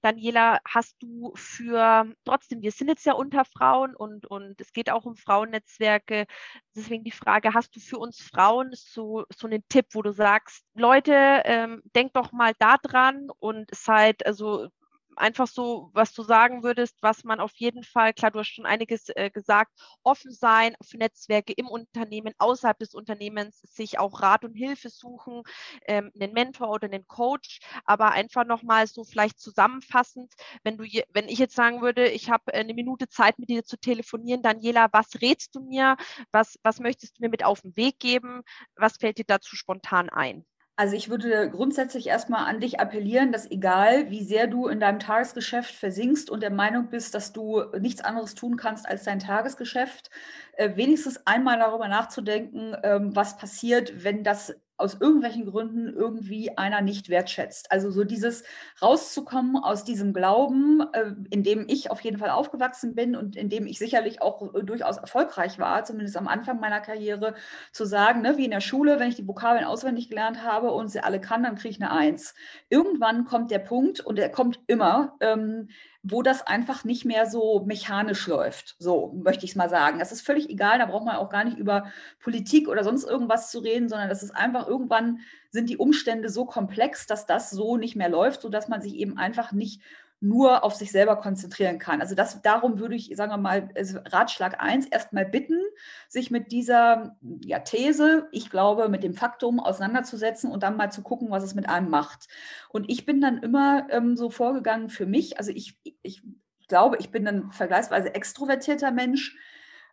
Daniela, 0.00 0.60
hast 0.66 0.96
du 1.02 1.32
für, 1.34 2.06
trotzdem, 2.24 2.62
wir 2.62 2.72
sind 2.72 2.88
jetzt 2.88 3.04
ja 3.04 3.12
unter 3.12 3.44
Frauen 3.44 3.94
und, 3.94 4.26
und 4.26 4.60
es 4.60 4.72
geht 4.72 4.90
auch 4.90 5.04
um 5.04 5.16
Frauennetzwerke. 5.16 6.26
Deswegen 6.74 7.04
die 7.04 7.10
Frage, 7.10 7.52
hast 7.52 7.76
du 7.76 7.80
für 7.80 7.98
uns 7.98 8.20
Frauen 8.22 8.70
so, 8.72 9.24
so 9.34 9.46
einen 9.46 9.62
Tipp, 9.68 9.86
wo 9.92 10.02
du 10.02 10.12
sagst, 10.12 10.64
Leute, 10.74 11.42
ähm, 11.44 11.82
denkt 11.94 12.16
doch 12.16 12.32
mal 12.32 12.52
da 12.58 12.78
dran 13.02 13.28
und 13.38 13.70
seid, 13.74 14.24
also 14.26 14.68
einfach 15.16 15.46
so, 15.46 15.90
was 15.92 16.14
du 16.14 16.22
sagen 16.22 16.62
würdest, 16.62 16.96
was 17.02 17.22
man 17.22 17.38
auf 17.38 17.52
jeden 17.56 17.84
Fall, 17.84 18.14
klar, 18.14 18.30
du 18.30 18.38
hast 18.38 18.48
schon 18.48 18.64
einiges 18.64 19.10
äh, 19.14 19.30
gesagt, 19.30 19.70
offen 20.02 20.30
sein 20.30 20.74
für 20.82 20.96
Netzwerke 20.96 21.52
im 21.52 21.68
Unternehmen, 21.68 22.32
außerhalb 22.38 22.78
des 22.78 22.94
Unternehmens, 22.94 23.60
sich 23.60 23.98
auch 23.98 24.22
Rat 24.22 24.44
und 24.44 24.54
Hilfe 24.54 24.88
suchen, 24.88 25.42
ähm, 25.86 26.10
einen 26.18 26.32
Mentor 26.32 26.70
oder 26.70 26.86
einen 26.86 27.06
Coach, 27.06 27.60
aber 27.84 28.12
einfach 28.12 28.46
nochmal 28.46 28.86
so 28.86 29.04
vielleicht 29.04 29.38
zusammenfassend, 29.38 30.32
wenn 30.64 30.78
du, 30.78 30.84
wenn 31.12 31.28
ich 31.28 31.38
jetzt 31.38 31.56
sagen 31.56 31.82
würde, 31.82 32.08
ich 32.08 32.30
habe 32.30 32.54
eine 32.54 32.72
Minute 32.72 33.08
Zeit 33.08 33.38
mit 33.38 33.50
dir 33.50 33.64
zu 33.64 33.76
telefonieren, 33.76 34.42
Daniela, 34.42 34.88
was 34.92 35.20
rätst 35.20 35.54
du 35.54 35.60
mir? 35.60 35.96
Was, 36.32 36.58
was 36.62 36.80
möchtest 36.80 37.18
du 37.18 37.22
mir 37.24 37.28
mit 37.28 37.44
auf 37.44 37.60
den 37.60 37.76
Weg 37.76 37.98
geben? 37.98 38.42
Was 38.76 38.96
fällt 38.96 39.18
dir 39.18 39.24
dazu 39.26 39.56
spontan 39.56 40.08
ein? 40.08 40.46
Also 40.76 40.96
ich 40.96 41.10
würde 41.10 41.50
grundsätzlich 41.50 42.06
erstmal 42.06 42.46
an 42.48 42.58
dich 42.60 42.80
appellieren, 42.80 43.30
dass 43.30 43.50
egal 43.50 44.10
wie 44.10 44.24
sehr 44.24 44.46
du 44.46 44.68
in 44.68 44.80
deinem 44.80 44.98
Tagesgeschäft 44.98 45.74
versinkst 45.74 46.30
und 46.30 46.42
der 46.42 46.50
Meinung 46.50 46.88
bist, 46.88 47.14
dass 47.14 47.32
du 47.32 47.62
nichts 47.78 48.00
anderes 48.00 48.34
tun 48.34 48.56
kannst 48.56 48.88
als 48.88 49.04
dein 49.04 49.18
Tagesgeschäft, 49.18 50.10
äh, 50.54 50.74
wenigstens 50.76 51.26
einmal 51.26 51.58
darüber 51.58 51.88
nachzudenken, 51.88 52.74
ähm, 52.82 53.14
was 53.14 53.36
passiert, 53.36 54.02
wenn 54.02 54.24
das 54.24 54.54
aus 54.76 55.00
irgendwelchen 55.00 55.46
Gründen 55.46 55.88
irgendwie 55.88 56.56
einer 56.56 56.80
nicht 56.80 57.08
wertschätzt. 57.08 57.70
Also 57.70 57.90
so 57.90 58.04
dieses 58.04 58.42
rauszukommen 58.80 59.56
aus 59.56 59.84
diesem 59.84 60.12
Glauben, 60.12 60.80
äh, 60.92 61.12
in 61.30 61.42
dem 61.42 61.66
ich 61.68 61.90
auf 61.90 62.00
jeden 62.00 62.18
Fall 62.18 62.30
aufgewachsen 62.30 62.94
bin 62.94 63.14
und 63.16 63.36
in 63.36 63.48
dem 63.48 63.66
ich 63.66 63.78
sicherlich 63.78 64.20
auch 64.22 64.54
äh, 64.54 64.62
durchaus 64.62 64.96
erfolgreich 64.96 65.58
war, 65.58 65.84
zumindest 65.84 66.16
am 66.16 66.28
Anfang 66.28 66.60
meiner 66.60 66.80
Karriere, 66.80 67.34
zu 67.72 67.84
sagen, 67.84 68.22
ne, 68.22 68.36
wie 68.36 68.44
in 68.44 68.50
der 68.50 68.60
Schule, 68.60 68.98
wenn 68.98 69.08
ich 69.08 69.16
die 69.16 69.28
Vokabeln 69.28 69.64
auswendig 69.64 70.08
gelernt 70.08 70.42
habe 70.42 70.72
und 70.72 70.88
sie 70.88 71.00
alle 71.00 71.20
kann, 71.20 71.42
dann 71.42 71.56
kriege 71.56 71.70
ich 71.70 71.80
eine 71.82 71.92
Eins. 71.92 72.34
Irgendwann 72.68 73.24
kommt 73.24 73.50
der 73.50 73.58
Punkt, 73.60 74.00
und 74.00 74.16
der 74.16 74.30
kommt 74.30 74.60
immer, 74.66 75.16
ähm, 75.20 75.68
wo 76.02 76.22
das 76.22 76.44
einfach 76.44 76.84
nicht 76.84 77.04
mehr 77.04 77.26
so 77.26 77.64
mechanisch 77.64 78.26
läuft. 78.26 78.74
So 78.78 79.12
möchte 79.22 79.44
ich 79.44 79.52
es 79.52 79.56
mal 79.56 79.68
sagen. 79.68 80.00
Das 80.00 80.10
ist 80.10 80.22
völlig 80.22 80.50
egal, 80.50 80.78
da 80.78 80.86
braucht 80.86 81.04
man 81.04 81.16
auch 81.16 81.30
gar 81.30 81.44
nicht 81.44 81.58
über 81.58 81.86
Politik 82.20 82.68
oder 82.68 82.82
sonst 82.82 83.04
irgendwas 83.04 83.50
zu 83.52 83.60
reden, 83.60 83.88
sondern 83.88 84.08
das 84.08 84.22
ist 84.22 84.32
einfach 84.32 84.66
irgendwann 84.66 85.20
sind 85.50 85.70
die 85.70 85.76
Umstände 85.76 86.28
so 86.28 86.44
komplex, 86.44 87.06
dass 87.06 87.26
das 87.26 87.50
so 87.50 87.76
nicht 87.76 87.94
mehr 87.94 88.08
läuft, 88.08 88.42
sodass 88.42 88.68
man 88.68 88.82
sich 88.82 88.94
eben 88.94 89.16
einfach 89.16 89.52
nicht 89.52 89.80
nur 90.22 90.62
auf 90.62 90.74
sich 90.74 90.92
selber 90.92 91.16
konzentrieren 91.16 91.78
kann. 91.78 92.00
Also 92.00 92.14
das, 92.14 92.40
darum 92.42 92.78
würde 92.78 92.94
ich, 92.94 93.12
sagen 93.16 93.32
wir 93.32 93.38
mal, 93.38 93.68
also 93.76 93.98
Ratschlag 94.06 94.62
1 94.62 94.86
erstmal 94.86 95.26
bitten, 95.26 95.60
sich 96.08 96.30
mit 96.30 96.52
dieser 96.52 97.16
ja, 97.44 97.58
These, 97.58 98.28
ich 98.30 98.48
glaube, 98.48 98.88
mit 98.88 99.02
dem 99.02 99.14
Faktum 99.14 99.58
auseinanderzusetzen 99.58 100.50
und 100.50 100.62
dann 100.62 100.76
mal 100.76 100.92
zu 100.92 101.02
gucken, 101.02 101.30
was 101.30 101.42
es 101.42 101.54
mit 101.54 101.68
einem 101.68 101.90
macht. 101.90 102.28
Und 102.68 102.88
ich 102.88 103.04
bin 103.04 103.20
dann 103.20 103.38
immer 103.38 103.88
ähm, 103.90 104.16
so 104.16 104.30
vorgegangen 104.30 104.88
für 104.88 105.06
mich, 105.06 105.38
also 105.38 105.50
ich, 105.50 105.76
ich 106.02 106.22
glaube, 106.68 106.98
ich 107.00 107.10
bin 107.10 107.26
ein 107.26 107.50
vergleichsweise 107.50 108.14
extrovertierter 108.14 108.92
Mensch. 108.92 109.36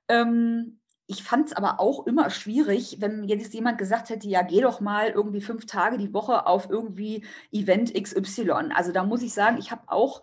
Ähm, 0.08 0.79
ich 1.10 1.24
fand 1.24 1.48
es 1.48 1.54
aber 1.54 1.80
auch 1.80 2.06
immer 2.06 2.30
schwierig, 2.30 2.98
wenn 3.00 3.24
jetzt 3.24 3.56
jemand 3.56 3.80
gesagt 3.80 4.12
hätte, 4.12 4.28
ja, 4.28 4.44
geh 4.44 4.62
doch 4.62 4.80
mal 4.80 5.10
irgendwie 5.10 5.42
fünf 5.42 5.66
Tage 5.66 5.98
die 5.98 6.14
Woche 6.14 6.46
auf 6.46 6.70
irgendwie 6.70 7.26
Event 7.52 7.96
XY. 7.96 8.52
Also 8.76 8.92
da 8.92 9.04
muss 9.04 9.24
ich 9.24 9.34
sagen, 9.34 9.58
ich 9.58 9.72
habe 9.72 9.82
auch, 9.88 10.22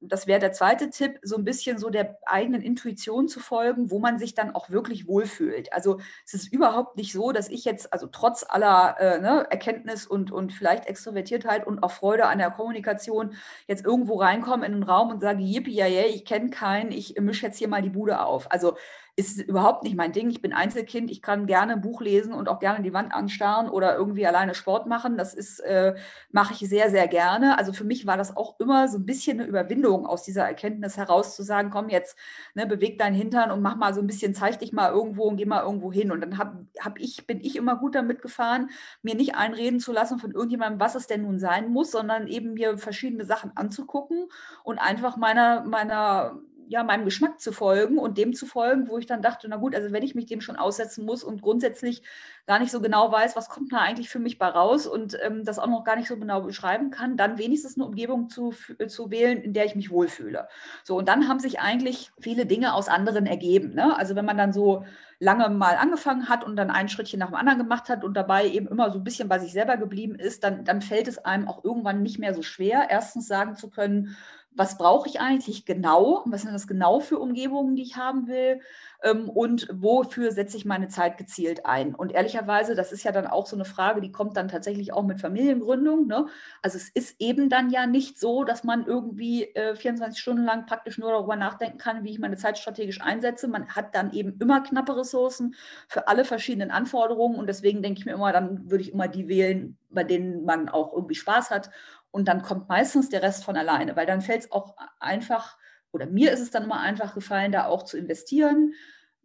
das 0.00 0.26
wäre 0.26 0.38
der 0.40 0.52
zweite 0.52 0.90
Tipp, 0.90 1.18
so 1.22 1.36
ein 1.36 1.44
bisschen 1.44 1.78
so 1.78 1.90
der 1.90 2.18
eigenen 2.26 2.62
Intuition 2.62 3.28
zu 3.28 3.40
folgen, 3.40 3.90
wo 3.90 3.98
man 3.98 4.18
sich 4.18 4.34
dann 4.34 4.54
auch 4.54 4.70
wirklich 4.70 5.08
wohlfühlt. 5.08 5.72
Also 5.72 5.98
es 6.24 6.34
ist 6.34 6.52
überhaupt 6.52 6.96
nicht 6.96 7.12
so, 7.12 7.32
dass 7.32 7.48
ich 7.48 7.64
jetzt, 7.64 7.92
also 7.92 8.06
trotz 8.06 8.44
aller 8.48 8.96
äh, 9.00 9.20
ne, 9.20 9.46
Erkenntnis 9.50 10.06
und, 10.06 10.30
und 10.30 10.52
vielleicht 10.52 10.86
Extrovertiertheit 10.86 11.66
und 11.66 11.82
auch 11.82 11.90
Freude 11.90 12.26
an 12.26 12.38
der 12.38 12.50
Kommunikation 12.50 13.34
jetzt 13.66 13.84
irgendwo 13.84 14.16
reinkomme 14.16 14.66
in 14.66 14.74
einen 14.74 14.82
Raum 14.84 15.10
und 15.10 15.20
sage, 15.20 15.42
yippie, 15.42 15.74
ja, 15.74 15.86
yeah, 15.86 16.06
ich 16.06 16.24
kenne 16.24 16.50
keinen, 16.50 16.92
ich 16.92 17.18
mische 17.20 17.46
jetzt 17.46 17.58
hier 17.58 17.68
mal 17.68 17.82
die 17.82 17.90
Bude 17.90 18.20
auf. 18.20 18.50
Also 18.52 18.76
ist 19.18 19.40
überhaupt 19.40 19.82
nicht 19.82 19.96
mein 19.96 20.12
Ding. 20.12 20.30
Ich 20.30 20.40
bin 20.40 20.52
Einzelkind, 20.52 21.10
ich 21.10 21.22
kann 21.22 21.46
gerne 21.46 21.72
ein 21.72 21.80
Buch 21.80 22.00
lesen 22.00 22.32
und 22.32 22.48
auch 22.48 22.60
gerne 22.60 22.84
die 22.84 22.92
Wand 22.92 23.12
anstarren 23.12 23.68
oder 23.68 23.96
irgendwie 23.96 24.24
alleine 24.24 24.54
Sport 24.54 24.86
machen. 24.86 25.16
Das 25.16 25.34
ist, 25.34 25.58
äh, 25.58 25.96
mache 26.30 26.54
ich 26.54 26.60
sehr, 26.60 26.88
sehr 26.88 27.08
gerne. 27.08 27.58
Also 27.58 27.72
für 27.72 27.82
mich 27.82 28.06
war 28.06 28.16
das 28.16 28.36
auch 28.36 28.60
immer 28.60 28.86
so 28.86 28.96
ein 28.96 29.06
bisschen 29.06 29.40
eine 29.40 29.48
Überwindung 29.48 29.87
aus 29.94 30.22
dieser 30.22 30.44
Erkenntnis 30.44 30.96
heraus 30.96 31.36
zu 31.36 31.42
sagen, 31.42 31.70
komm 31.70 31.88
jetzt, 31.88 32.16
ne, 32.54 32.66
beweg 32.66 32.98
deinen 32.98 33.14
Hintern 33.14 33.50
und 33.50 33.62
mach 33.62 33.76
mal 33.76 33.94
so 33.94 34.00
ein 34.00 34.06
bisschen, 34.06 34.34
zeig 34.34 34.58
dich 34.58 34.72
mal 34.72 34.90
irgendwo 34.92 35.24
und 35.24 35.36
geh 35.36 35.46
mal 35.46 35.62
irgendwo 35.62 35.92
hin. 35.92 36.10
Und 36.10 36.20
dann 36.20 36.38
hab, 36.38 36.54
hab 36.80 36.98
ich, 36.98 37.26
bin 37.26 37.40
ich 37.40 37.56
immer 37.56 37.76
gut 37.76 37.94
damit 37.94 38.22
gefahren, 38.22 38.70
mir 39.02 39.14
nicht 39.14 39.34
einreden 39.36 39.80
zu 39.80 39.92
lassen 39.92 40.18
von 40.18 40.32
irgendjemandem, 40.32 40.80
was 40.80 40.94
es 40.94 41.06
denn 41.06 41.22
nun 41.22 41.38
sein 41.38 41.70
muss, 41.70 41.90
sondern 41.90 42.26
eben 42.26 42.54
mir 42.54 42.78
verschiedene 42.78 43.24
Sachen 43.24 43.52
anzugucken 43.56 44.28
und 44.64 44.78
einfach 44.78 45.16
meiner, 45.16 45.64
meiner 45.64 46.40
ja, 46.68 46.84
meinem 46.84 47.04
Geschmack 47.04 47.40
zu 47.40 47.52
folgen 47.52 47.98
und 47.98 48.18
dem 48.18 48.34
zu 48.34 48.46
folgen, 48.46 48.88
wo 48.88 48.98
ich 48.98 49.06
dann 49.06 49.22
dachte, 49.22 49.48
na 49.48 49.56
gut, 49.56 49.74
also 49.74 49.90
wenn 49.90 50.02
ich 50.02 50.14
mich 50.14 50.26
dem 50.26 50.40
schon 50.40 50.56
aussetzen 50.56 51.04
muss 51.04 51.24
und 51.24 51.40
grundsätzlich 51.40 52.02
gar 52.46 52.58
nicht 52.58 52.70
so 52.70 52.80
genau 52.80 53.10
weiß, 53.10 53.36
was 53.36 53.48
kommt 53.48 53.72
da 53.72 53.78
eigentlich 53.78 54.10
für 54.10 54.18
mich 54.18 54.38
bei 54.38 54.48
raus 54.48 54.86
und 54.86 55.18
ähm, 55.22 55.44
das 55.44 55.58
auch 55.58 55.66
noch 55.66 55.84
gar 55.84 55.96
nicht 55.96 56.08
so 56.08 56.16
genau 56.18 56.42
beschreiben 56.42 56.90
kann, 56.90 57.16
dann 57.16 57.38
wenigstens 57.38 57.76
eine 57.76 57.86
Umgebung 57.86 58.28
zu, 58.28 58.54
zu 58.86 59.10
wählen, 59.10 59.38
in 59.38 59.54
der 59.54 59.64
ich 59.64 59.74
mich 59.74 59.90
wohlfühle. 59.90 60.48
So, 60.84 60.96
und 60.98 61.08
dann 61.08 61.28
haben 61.28 61.40
sich 61.40 61.60
eigentlich 61.60 62.10
viele 62.20 62.46
Dinge 62.46 62.74
aus 62.74 62.88
anderen 62.88 63.26
ergeben. 63.26 63.74
Ne? 63.74 63.96
Also 63.96 64.14
wenn 64.14 64.24
man 64.24 64.36
dann 64.36 64.52
so 64.52 64.84
lange 65.20 65.48
mal 65.48 65.76
angefangen 65.76 66.28
hat 66.28 66.44
und 66.44 66.56
dann 66.56 66.70
ein 66.70 66.88
Schrittchen 66.88 67.18
nach 67.18 67.28
dem 67.28 67.34
anderen 67.34 67.58
gemacht 67.58 67.88
hat 67.88 68.04
und 68.04 68.14
dabei 68.14 68.48
eben 68.48 68.68
immer 68.68 68.90
so 68.90 68.98
ein 68.98 69.04
bisschen 69.04 69.28
bei 69.28 69.38
sich 69.38 69.52
selber 69.52 69.76
geblieben 69.76 70.14
ist, 70.14 70.44
dann, 70.44 70.64
dann 70.64 70.80
fällt 70.80 71.08
es 71.08 71.18
einem 71.18 71.48
auch 71.48 71.64
irgendwann 71.64 72.02
nicht 72.02 72.18
mehr 72.18 72.34
so 72.34 72.42
schwer, 72.42 72.86
erstens 72.88 73.26
sagen 73.26 73.56
zu 73.56 73.68
können, 73.68 74.16
was 74.58 74.76
brauche 74.76 75.08
ich 75.08 75.20
eigentlich 75.20 75.64
genau, 75.64 76.24
was 76.26 76.42
sind 76.42 76.52
das 76.52 76.66
genau 76.66 76.98
für 76.98 77.18
Umgebungen, 77.20 77.76
die 77.76 77.82
ich 77.82 77.96
haben 77.96 78.26
will 78.26 78.60
ähm, 79.04 79.30
und 79.30 79.68
wofür 79.72 80.32
setze 80.32 80.56
ich 80.56 80.64
meine 80.64 80.88
Zeit 80.88 81.16
gezielt 81.16 81.64
ein. 81.64 81.94
Und 81.94 82.10
ehrlicherweise, 82.10 82.74
das 82.74 82.90
ist 82.90 83.04
ja 83.04 83.12
dann 83.12 83.28
auch 83.28 83.46
so 83.46 83.54
eine 83.54 83.64
Frage, 83.64 84.00
die 84.00 84.10
kommt 84.10 84.36
dann 84.36 84.48
tatsächlich 84.48 84.92
auch 84.92 85.04
mit 85.04 85.20
Familiengründung. 85.20 86.08
Ne? 86.08 86.26
Also 86.60 86.76
es 86.76 86.88
ist 86.88 87.20
eben 87.20 87.48
dann 87.48 87.70
ja 87.70 87.86
nicht 87.86 88.18
so, 88.18 88.42
dass 88.42 88.64
man 88.64 88.84
irgendwie 88.84 89.44
äh, 89.54 89.76
24 89.76 90.20
Stunden 90.20 90.44
lang 90.44 90.66
praktisch 90.66 90.98
nur 90.98 91.12
darüber 91.12 91.36
nachdenken 91.36 91.78
kann, 91.78 92.02
wie 92.02 92.10
ich 92.10 92.18
meine 92.18 92.36
Zeit 92.36 92.58
strategisch 92.58 93.00
einsetze. 93.00 93.46
Man 93.46 93.68
hat 93.68 93.94
dann 93.94 94.12
eben 94.12 94.38
immer 94.40 94.60
knappe 94.60 94.96
Ressourcen 94.96 95.54
für 95.86 96.08
alle 96.08 96.24
verschiedenen 96.24 96.72
Anforderungen 96.72 97.38
und 97.38 97.46
deswegen 97.46 97.80
denke 97.80 98.00
ich 98.00 98.06
mir 98.06 98.14
immer, 98.14 98.32
dann 98.32 98.68
würde 98.68 98.82
ich 98.82 98.92
immer 98.92 99.06
die 99.06 99.28
wählen, 99.28 99.78
bei 99.90 100.02
denen 100.02 100.44
man 100.44 100.68
auch 100.68 100.92
irgendwie 100.92 101.14
Spaß 101.14 101.50
hat 101.50 101.70
und 102.10 102.28
dann 102.28 102.42
kommt 102.42 102.68
meistens 102.68 103.08
der 103.08 103.22
Rest 103.22 103.44
von 103.44 103.56
alleine, 103.56 103.96
weil 103.96 104.06
dann 104.06 104.20
fällt 104.20 104.42
es 104.42 104.52
auch 104.52 104.76
einfach, 104.98 105.58
oder 105.92 106.06
mir 106.06 106.32
ist 106.32 106.40
es 106.40 106.50
dann 106.50 106.64
immer 106.64 106.80
einfach 106.80 107.14
gefallen, 107.14 107.52
da 107.52 107.66
auch 107.66 107.84
zu 107.84 107.96
investieren, 107.98 108.74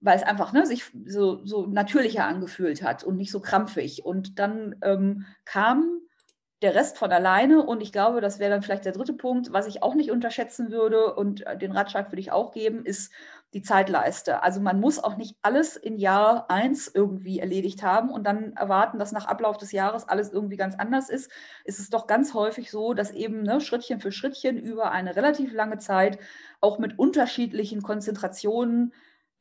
weil 0.02 0.18
es 0.18 0.24
einfach 0.24 0.52
ne, 0.52 0.66
sich 0.66 0.84
so, 1.06 1.46
so 1.46 1.66
natürlicher 1.66 2.26
angefühlt 2.26 2.84
hat 2.84 3.04
und 3.04 3.16
nicht 3.18 3.32
so 3.32 3.40
krampfig. 3.40 4.04
Und 4.06 4.38
dann 4.38 4.76
ähm, 4.82 5.26
kam 5.46 6.02
der 6.64 6.76
Rest 6.76 6.98
von 6.98 7.12
alleine. 7.12 7.64
Und 7.64 7.82
ich 7.82 7.92
glaube, 7.92 8.22
das 8.22 8.40
wäre 8.40 8.50
dann 8.50 8.64
vielleicht 8.64 8.86
der 8.86 8.94
dritte 8.94 9.14
Punkt, 9.14 9.54
was 9.54 9.68
ich 9.68 9.84
auch 9.84 9.96
nicht 9.96 10.12
unterschätzen 10.12 10.72
würde 10.72 11.14
und 11.14 11.46
äh, 11.46 11.58
den 11.58 11.72
Ratschlag 11.72 12.12
würde 12.12 12.22
ich 12.22 12.32
auch 12.32 12.52
geben, 12.52 12.86
ist 12.86 13.12
die 13.54 13.62
Zeitleiste. 13.62 14.42
Also 14.42 14.60
man 14.62 14.80
muss 14.80 15.04
auch 15.04 15.16
nicht 15.16 15.38
alles 15.44 15.76
in 15.76 15.98
Jahr 15.98 16.50
eins 16.50 16.90
irgendwie 16.92 17.40
erledigt 17.40 17.84
haben 17.84 18.10
und 18.10 18.26
dann 18.26 18.54
erwarten, 18.54 18.98
dass 18.98 19.12
nach 19.12 19.26
Ablauf 19.26 19.58
des 19.58 19.72
Jahres 19.72 20.10
alles 20.10 20.32
irgendwie 20.32 20.58
ganz 20.58 20.76
anders 20.76 21.10
ist. 21.10 21.30
Es 21.64 21.80
ist 21.80 21.94
doch 21.94 22.08
ganz 22.08 22.34
häufig 22.34 22.72
so, 22.72 22.94
dass 22.94 23.12
eben 23.12 23.44
ne, 23.44 23.62
Schrittchen 23.62 24.00
für 24.00 24.12
Schrittchen 24.12 24.58
über 24.58 24.92
eine 24.92 25.16
relativ 25.16 25.54
lange 25.54 25.78
Zeit 25.78 26.18
auch 26.62 26.80
mit 26.80 26.98
unterschiedlichen 26.98 27.84
Konzentrationen 27.84 28.94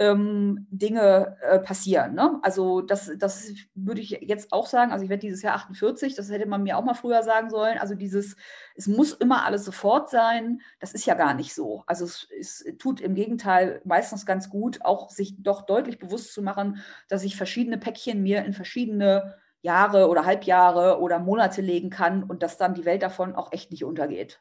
ähm, 0.03 0.67
Dinge 0.71 1.37
äh, 1.43 1.61
passieren. 1.61 2.15
Ne? 2.15 2.41
Also 2.43 2.81
das, 2.81 3.13
das 3.17 3.53
würde 3.75 4.01
ich 4.01 4.11
jetzt 4.11 4.53
auch 4.53 4.67
sagen. 4.67 4.91
Also 4.91 5.05
ich 5.05 5.11
werde 5.11 5.21
dieses 5.21 5.43
Jahr 5.43 5.55
48, 5.55 6.17
das 6.17 6.29
hätte 6.29 6.47
man 6.47 6.65
mir 6.65 6.77
auch 6.77 6.85
mal 6.85 6.95
früher 6.95 7.23
sagen 7.23 7.51
sollen. 7.51 7.79
Also 7.79 7.95
dieses, 7.95 8.37
es 8.75 8.89
muss 8.89 9.13
immer 9.13 9.47
alles 9.47 9.65
sofort 9.65 10.11
sein, 10.11 10.61
das 10.81 10.93
ist 10.93 11.07
ja 11.07 11.15
gar 11.15 11.35
nicht 11.35 11.55
so. 11.55 11.85
Also 11.87 12.05
es, 12.05 12.27
es 12.37 12.65
tut 12.79 13.01
im 13.01 13.15
Gegenteil 13.15 13.81
meistens 13.85 14.27
ganz 14.27 14.51
gut, 14.51 14.85
auch 14.85 15.09
sich 15.09 15.41
doch 15.41 15.63
deutlich 15.63 16.01
bewusst 16.01 16.35
zu 16.35 16.43
machen, 16.43 16.83
dass 17.09 17.23
ich 17.23 17.37
verschiedene 17.37 17.79
Päckchen 17.79 18.23
mir 18.23 18.45
in 18.45 18.55
verschiedene 18.55 19.37
Jahre 19.61 20.09
oder 20.09 20.25
Halbjahre 20.25 21.01
oder 21.01 21.21
Monate 21.21 21.63
legen 21.63 21.91
kann 21.91 22.25
und 22.25 22.43
dass 22.43 22.59
dann 22.59 22.75
die 22.75 22.85
Welt 22.85 23.03
davon 23.03 23.37
auch 23.37 23.53
echt 23.53 23.71
nicht 23.71 23.85
untergeht. 23.85 24.41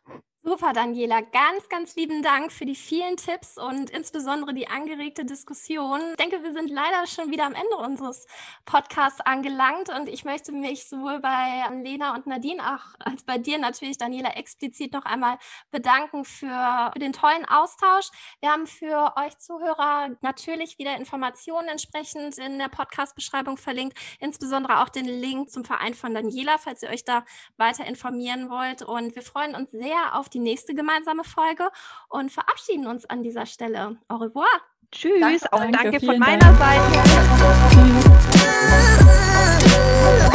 Super, 0.52 0.74
Daniela. 0.74 1.22
Ganz, 1.22 1.70
ganz 1.70 1.96
lieben 1.96 2.24
Dank 2.24 2.52
für 2.52 2.66
die 2.66 2.76
vielen 2.76 3.16
Tipps 3.16 3.58
und 3.58 3.90
insbesondere 3.90 4.54
die 4.54 4.68
angeregte 4.68 5.24
Diskussion. 5.24 6.02
Ich 6.10 6.18
denke, 6.18 6.44
wir 6.44 6.52
sind 6.52 6.70
leider 6.70 7.08
schon 7.08 7.32
wieder 7.32 7.46
am 7.46 7.54
Ende 7.54 7.78
unseres 7.78 8.28
Podcasts 8.66 9.22
angelangt 9.22 9.88
und 9.88 10.10
ich 10.10 10.26
möchte 10.26 10.52
mich 10.52 10.90
sowohl 10.90 11.22
bei 11.22 11.64
Lena 11.82 12.16
und 12.16 12.28
Nadine 12.28 12.62
auch 12.62 12.84
als 13.00 13.24
bei 13.24 13.38
dir 13.38 13.60
natürlich, 13.60 13.98
Daniela, 13.98 14.32
explizit 14.32 14.92
noch 14.92 15.06
einmal 15.06 15.38
bedanken 15.72 16.26
für, 16.26 16.90
für 16.92 17.00
den 17.00 17.14
tollen 17.14 17.46
Austausch. 17.46 18.10
Wir 18.42 18.52
haben 18.52 18.68
für 18.68 19.14
euch 19.16 19.38
Zuhörer 19.38 20.10
natürlich 20.20 20.78
wieder 20.78 20.98
Informationen 20.98 21.70
entsprechend 21.70 22.38
in 22.38 22.60
der 22.60 22.68
Podcast-Beschreibung 22.68 23.56
verlinkt, 23.56 23.98
insbesondere 24.20 24.82
auch 24.82 24.90
den 24.90 25.06
Link 25.06 25.50
zum 25.50 25.64
Verein 25.64 25.94
von 25.94 26.14
Daniela, 26.14 26.58
falls 26.58 26.84
ihr 26.84 26.90
euch 26.90 27.06
da 27.06 27.24
weiter 27.56 27.86
informieren 27.86 28.50
wollt. 28.50 28.82
Und 28.82 29.16
wir 29.16 29.22
freuen 29.22 29.56
uns 29.56 29.72
sehr 29.72 30.18
auf 30.20 30.28
die 30.28 30.41
nächste 30.42 30.74
gemeinsame 30.74 31.24
Folge 31.24 31.70
und 32.10 32.32
verabschieden 32.32 32.88
uns 32.88 33.06
an 33.06 33.24
dieser 33.24 33.46
Stelle. 33.46 33.98
Au 34.08 34.18
revoir. 34.18 34.48
Tschüss, 34.92 35.20
danke, 35.22 35.54
auch 35.54 35.60
danke, 35.60 35.92
danke 35.92 36.06
von 36.06 36.20
meiner 36.20 36.40
Dank. 36.40 36.58
Seite. 36.58 36.82